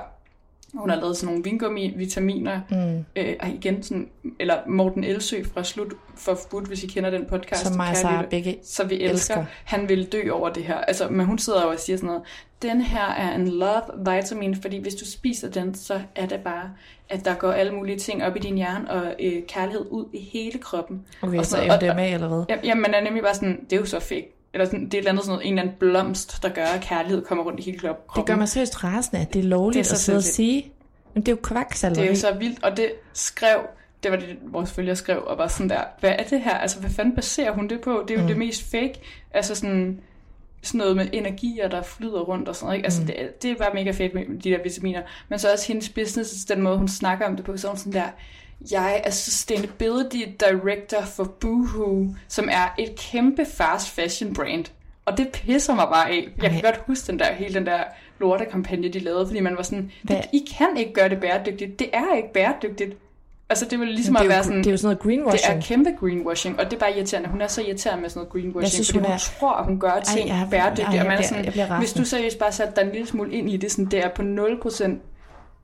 [0.74, 3.06] hun har lavet sådan nogle vingummi-vitaminer, mm.
[3.16, 4.10] øh, og igen sådan,
[4.40, 7.62] eller Morten Elsø fra Slut for Forbud, hvis I kender den podcast.
[7.68, 9.36] Som mig og begge så vi elsker.
[9.36, 9.46] elsker.
[9.64, 10.76] Han vil dø over det her.
[10.78, 12.22] Altså, men hun sidder jo og siger sådan noget,
[12.62, 13.82] den her er en love
[14.16, 16.70] vitamin, fordi hvis du spiser den, så er det bare,
[17.10, 20.30] at der går alle mulige ting op i din hjerne, og øh, kærlighed ud i
[20.34, 21.06] hele kroppen.
[21.22, 21.72] Okay, og så noget.
[21.72, 22.44] Og- MDMA eller hvad?
[22.50, 24.34] Ja, jamen, man er nemlig bare sådan, det er jo så fake.
[24.54, 26.66] Eller sådan, det er et eller andet sådan noget, en eller anden blomst, der gør,
[26.66, 28.22] at kærlighed kommer rundt i hele krop- kroppen.
[28.22, 30.24] Det gør mig seriøst rasende, at det er lovligt Det er så at sidde og
[30.24, 30.72] sige.
[31.14, 32.02] Men det er jo kvaksalveri.
[32.02, 33.60] Det er jo så vildt, og det skrev,
[34.04, 36.58] det var det, vores følger skrev, og var sådan der, hvad er det her?
[36.58, 38.04] Altså, hvad fanden baserer hun det på?
[38.08, 38.28] Det er jo mm.
[38.28, 38.94] det mest fake.
[39.34, 40.00] Altså sådan,
[40.62, 42.78] sådan noget med energier, der flyder rundt og sådan noget.
[42.78, 42.86] Ikke?
[42.86, 43.08] Altså, mm.
[43.08, 45.02] det, det var mega fedt med de der vitaminer.
[45.30, 47.78] Men så også hendes business, den måde, hun snakker om det på, så er hun
[47.78, 48.10] sådan der,
[48.72, 54.66] jeg er sustainability director for Boohoo, som er et kæmpe fast fashion brand.
[55.06, 56.28] Og det pisser mig bare af.
[56.42, 56.72] Jeg kan Ej.
[56.72, 57.80] godt huske den der, hele den der
[58.20, 60.18] lortekampagne, de lavede, fordi man var sådan, Hvad?
[60.34, 61.80] I kan ikke gøre det bæredygtigt.
[61.80, 62.98] Det er ikke bæredygtigt.
[63.50, 64.58] Altså, det ville ligesom det, at være jo, sådan...
[64.58, 65.58] det er jo sådan noget det greenwashing.
[65.58, 67.30] er kæmpe greenwashing, og det er bare irriterende.
[67.30, 69.54] Hun er så irriterende med sådan noget greenwashing, Jeg synes, fordi hun hun, er- tror,
[69.54, 70.88] at hun gør ting jeg- bæredygtigt.
[70.88, 72.92] ej, jeg og man er sådan, jeg bliver hvis du seriøst bare satte dig en
[72.92, 74.92] lille smule ind i det, sådan, det er på 0%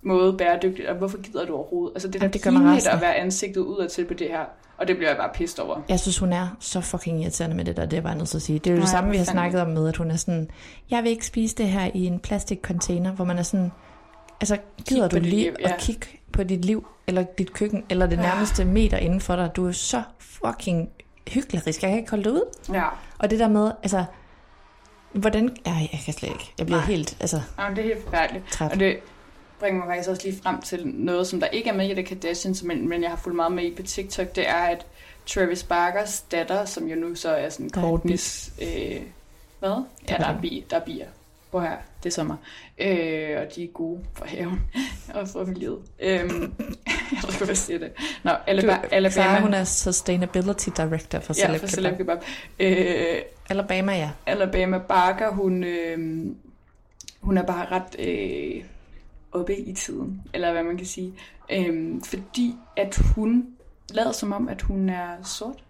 [0.01, 1.95] måde bæredygtigt, og hvorfor gider du overhovedet?
[1.95, 4.45] Altså, det er da pinligt at være ansigtet udad til på det her,
[4.77, 5.81] og det bliver jeg bare pissed over.
[5.89, 8.37] Jeg synes, hun er så fucking irriterende med det der, det er bare nødt til
[8.37, 8.59] at sige.
[8.59, 10.49] Det er jo Nej, det samme, vi har snakket om med, at hun er sådan,
[10.89, 13.71] jeg vil ikke spise det her i en plastikcontainer, hvor man er sådan,
[14.41, 15.73] altså gider du lige liv, ja.
[15.73, 19.51] at kigge på dit liv, eller dit køkken, eller det nærmeste meter inden for dig.
[19.55, 20.89] Du er så fucking
[21.27, 21.61] hyggelig.
[21.65, 22.43] Jeg kan ikke holde det ud.
[22.73, 22.83] Ja,
[23.19, 24.05] Og det der med, altså,
[25.13, 26.87] hvordan, ej, jeg kan slet ikke, jeg bliver Nej.
[26.87, 28.45] helt, altså, Jamen, det er helt forfærdeligt.
[28.51, 28.71] Træt.
[28.71, 28.97] Og det
[29.60, 32.03] bringer mig faktisk også lige frem til noget, som der ikke er med i The
[32.03, 34.86] Kardashians, men, men jeg har fulgt meget med i på TikTok, det er, at
[35.26, 38.51] Travis Barkers datter, som jo nu så er sådan Der Courtney's...
[38.64, 39.01] Øh,
[39.60, 39.70] hvad?
[39.70, 40.41] Ja, er der er, der.
[40.41, 41.08] bi, der er bier.
[41.51, 42.36] Prøv her, det er sommer.
[42.78, 44.62] Øh, og de er gode for haven
[45.14, 45.80] og for miljøet.
[45.99, 46.30] Øhm,
[47.12, 47.91] jeg hvad jeg siger det.
[48.24, 51.70] Nå, Alabama, du, Alabama, hun er Sustainability Director for ja, Celeb for Kebab.
[51.70, 52.24] Celeb Kebab.
[52.60, 54.10] Øh, Alabama, ja.
[54.26, 56.26] Alabama Barker, hun, øh,
[57.22, 58.64] hun er bare ret øh,
[59.32, 61.13] oppe i tiden, eller hvad man kan sige.
[61.51, 63.45] Øh, fordi at hun
[63.93, 65.63] lader som om, at hun er sort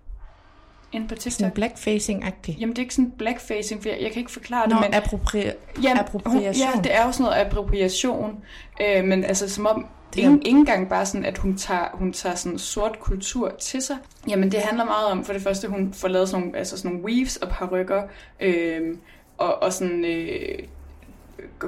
[0.91, 1.53] inde på Sådan TikTok.
[1.57, 2.57] blackfacing-agtig.
[2.59, 4.93] Jamen det er ikke sådan blackfacing, for jeg, jeg kan ikke forklare Nå, det, men...
[5.01, 6.67] appropri- Jamen, appropriation.
[6.67, 8.43] Hun, ja, det er jo sådan noget appropriation,
[8.81, 11.87] øh, men altså som om, Det er- ingen, ingen gang bare sådan, at hun tager,
[11.93, 13.97] hun tager sådan sort kultur til sig.
[14.27, 16.91] Jamen det handler meget om, for det første, hun får lavet sådan nogle, altså sådan
[16.91, 18.03] nogle weaves og parrykker,
[18.39, 18.97] øh,
[19.37, 20.59] og, og sådan øh,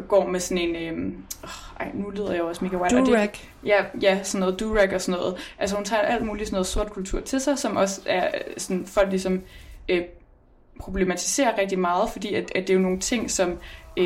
[0.08, 1.14] går med sådan en, øh,
[1.80, 2.94] ej, nu lyder jeg jo også mega wild.
[2.94, 3.30] og det- Durag.
[3.66, 5.38] Ja, ja, sådan noget durag og sådan noget.
[5.60, 8.86] Altså hun tager alt muligt sådan noget sort kultur til sig, som også er sådan,
[8.86, 9.42] folk ligesom
[9.90, 10.02] øh,
[10.80, 13.58] problematiserer rigtig meget, fordi at, at det er jo nogle ting, som,
[13.98, 14.06] øh,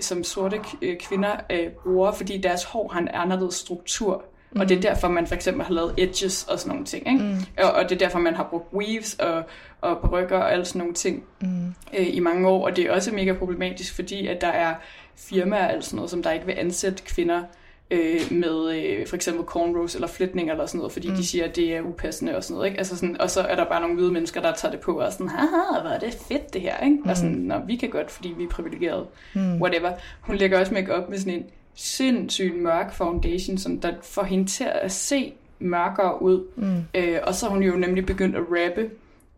[0.00, 4.24] som sorte øh, kvinder øh, bruger, fordi deres hår har en anderledes struktur.
[4.52, 4.60] Mm.
[4.60, 7.08] Og det er derfor, man for eksempel har lavet edges og sådan nogle ting.
[7.12, 7.24] Ikke?
[7.24, 7.64] Mm.
[7.64, 9.42] Og, og det er derfor, man har brugt weaves og,
[9.80, 11.74] og perukker og alle sådan nogle ting mm.
[11.98, 12.64] øh, i mange år.
[12.66, 14.74] Og det er også mega problematisk, fordi at der er
[15.16, 17.42] firmaer og sådan noget, som der ikke vil ansætte kvinder
[17.90, 21.14] øh, med øh, for eksempel cornrows eller flætninger eller sådan noget, fordi mm.
[21.14, 22.68] de siger, at det er upassende og sådan noget.
[22.68, 22.78] Ikke?
[22.78, 25.06] Altså sådan, og så er der bare nogle hvide mennesker, der tager det på og
[25.06, 26.84] er sådan, haha, hvor er det fedt det her.
[26.84, 26.96] Ikke?
[26.96, 27.08] Mm.
[27.08, 29.06] Og sådan, Nå, vi kan godt, fordi vi er privilegerede.
[29.34, 29.62] Mm.
[29.62, 29.92] Whatever.
[30.20, 34.46] Hun lægger også make op med sådan en sindssygt mørk foundation, som der får hende
[34.46, 36.46] til at se mørkere ud.
[36.56, 36.84] Mm.
[36.94, 38.90] Øh, og så har hun jo nemlig begyndt at rappe,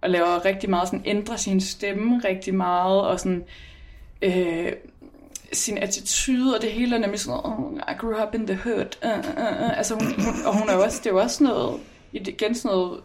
[0.02, 3.44] og laver rigtig meget, sådan ændrer sin stemme rigtig meget, og sådan...
[4.22, 4.72] Øh,
[5.52, 8.86] sin attitude, og det hele er nemlig sådan oh, I grew up in the hood.
[9.04, 9.78] Uh, uh, uh.
[9.78, 11.80] Altså hun, hun, og hun er jo også, det er jo også noget,
[12.12, 13.00] igen sådan noget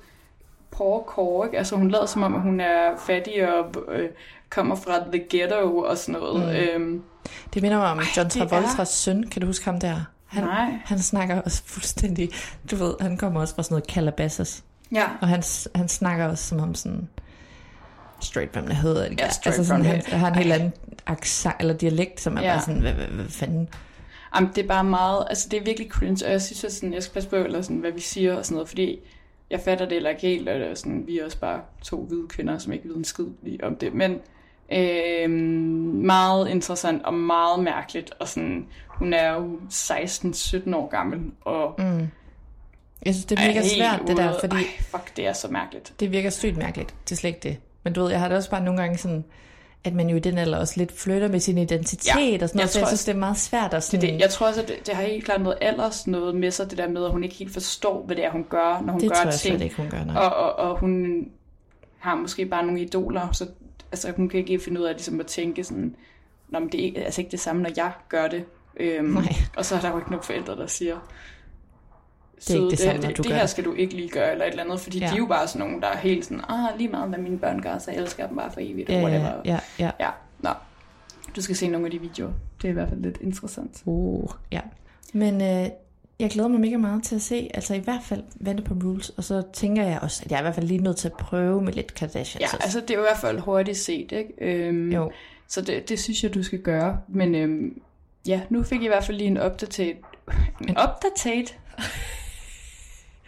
[0.72, 1.58] poor ikke?
[1.58, 4.10] Altså hun lader som om, at hun er fattig og øh,
[4.50, 6.46] kommer fra the ghetto og sådan noget.
[6.46, 6.82] Mm.
[6.82, 7.04] Øhm,
[7.54, 9.24] Det minder mig om John det er- Travoltas søn.
[9.24, 9.96] Kan du huske ham der?
[10.26, 10.72] Han, Nej.
[10.86, 12.30] han snakker også fuldstændig...
[12.72, 14.64] Du ved, han kommer også fra sådan noget Calabasas.
[14.92, 15.44] Ja, Og han,
[15.76, 17.10] han snakker også som om sådan...
[18.22, 19.04] Straight from the hood.
[19.10, 19.16] ikke?
[19.24, 20.74] Ja, altså sådan, han, the- har en helt anden
[21.08, 22.54] accent, eller dialekt, som er Ja.
[22.54, 23.70] bare sådan, hvad, hvad, hvad fanden?
[24.36, 26.94] Jamen, det er bare meget, altså det er virkelig cringe, og jeg synes, at sådan,
[26.94, 29.00] jeg skal passe på, eller sådan, hvad vi siger og sådan noget, fordi
[29.50, 32.04] jeg fatter det heller ikke helt, og det er sådan, vi er også bare to
[32.04, 34.20] hvide kvinder, som ikke ved en skid lige om det, men
[34.74, 35.30] øh,
[36.06, 42.08] meget interessant og meget mærkeligt, og sådan, hun er jo 16-17 år gammel, og mm.
[43.06, 45.94] Jeg synes, det virker Ej, svært, det der, fordi Ej, fuck, det er så mærkeligt.
[46.00, 46.96] det virker sygt mærkeligt.
[47.04, 47.58] Det er slet ikke det.
[47.84, 49.24] Men du ved, jeg har det også bare nogle gange sådan,
[49.84, 52.34] at man jo i den alder også lidt flytter med sin identitet Ja, og sådan
[52.42, 54.02] jeg noget, så jeg synes, det er meget svært at Det, sådan...
[54.14, 56.70] det, jeg tror også, at det, det har helt klart noget alders noget med sig,
[56.70, 59.02] det der med, at hun ikke helt forstår, hvad det er, hun gør, når hun
[59.02, 59.56] det gør tror jeg ting.
[59.58, 60.16] slet ikke, hun gør, nej.
[60.16, 61.24] Og, og, og hun
[62.00, 63.48] har måske bare nogle idoler, så
[63.92, 65.96] altså, hun kan ikke finde ud af ligesom, at tænke sådan,
[66.50, 68.46] Nå, men det er ikke- altså ikke det samme, når jeg gør det.
[68.80, 69.34] Øhm, Nej.
[69.58, 70.96] og så er der jo ikke nogen forældre, der siger,
[72.40, 73.74] Det er ikke det "Søde, samme, når det, du det gør her det." skal du
[73.74, 75.06] ikke lige gøre, eller et eller andet, fordi Ja.
[75.08, 77.38] de er jo bare sådan nogle, der er helt sådan, ah, lige meget hvad mine
[77.40, 79.32] børn gør, så jeg elsker dem bare for evigt, Ja, whatever.
[79.46, 79.92] ja, ja.
[80.00, 80.10] ja.
[80.40, 80.50] Nå.
[81.36, 82.32] Du skal se nogle af de videoer.
[82.62, 83.82] Det er i hvert fald lidt interessant.
[83.86, 84.60] Uh, ja.
[85.14, 85.70] Men øh,
[86.20, 89.24] jeg glæder mig mega meget til at se, altså i hvert fald Vanderpump Rules, og
[89.24, 91.62] så tænker jeg også, at jeg er i hvert fald lige nødt til at prøve
[91.62, 92.54] med lidt Kardashians.
[92.54, 94.34] Ja, altså det er i hvert fald hurtigt set, ikke?
[94.42, 95.12] Øhm, Jo.
[95.48, 97.00] Så det, det synes jeg, du skal gøre.
[97.08, 97.82] Men øhm,
[98.28, 99.96] ja, nu fik jeg i hvert fald lige en update.
[100.62, 101.54] En update?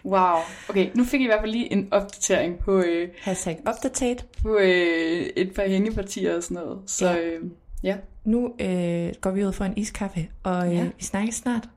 [0.06, 0.38] Wow.
[0.70, 4.24] Okay, nu fik jeg i hvert fald lige en opdatering på, øh, Hashtag update.
[4.42, 6.80] på øh, et par hængepartier og sådan noget.
[6.86, 7.18] Så Ja.
[7.20, 7.44] øh,
[7.84, 7.96] ja,
[8.26, 10.84] Nu øh, går vi ud for en iskaffe, og øh, Ja.
[10.98, 11.70] vi snakkes snart.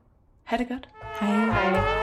[0.43, 0.89] ha' det godt.
[1.19, 1.29] Hej.
[1.45, 2.02] Hej.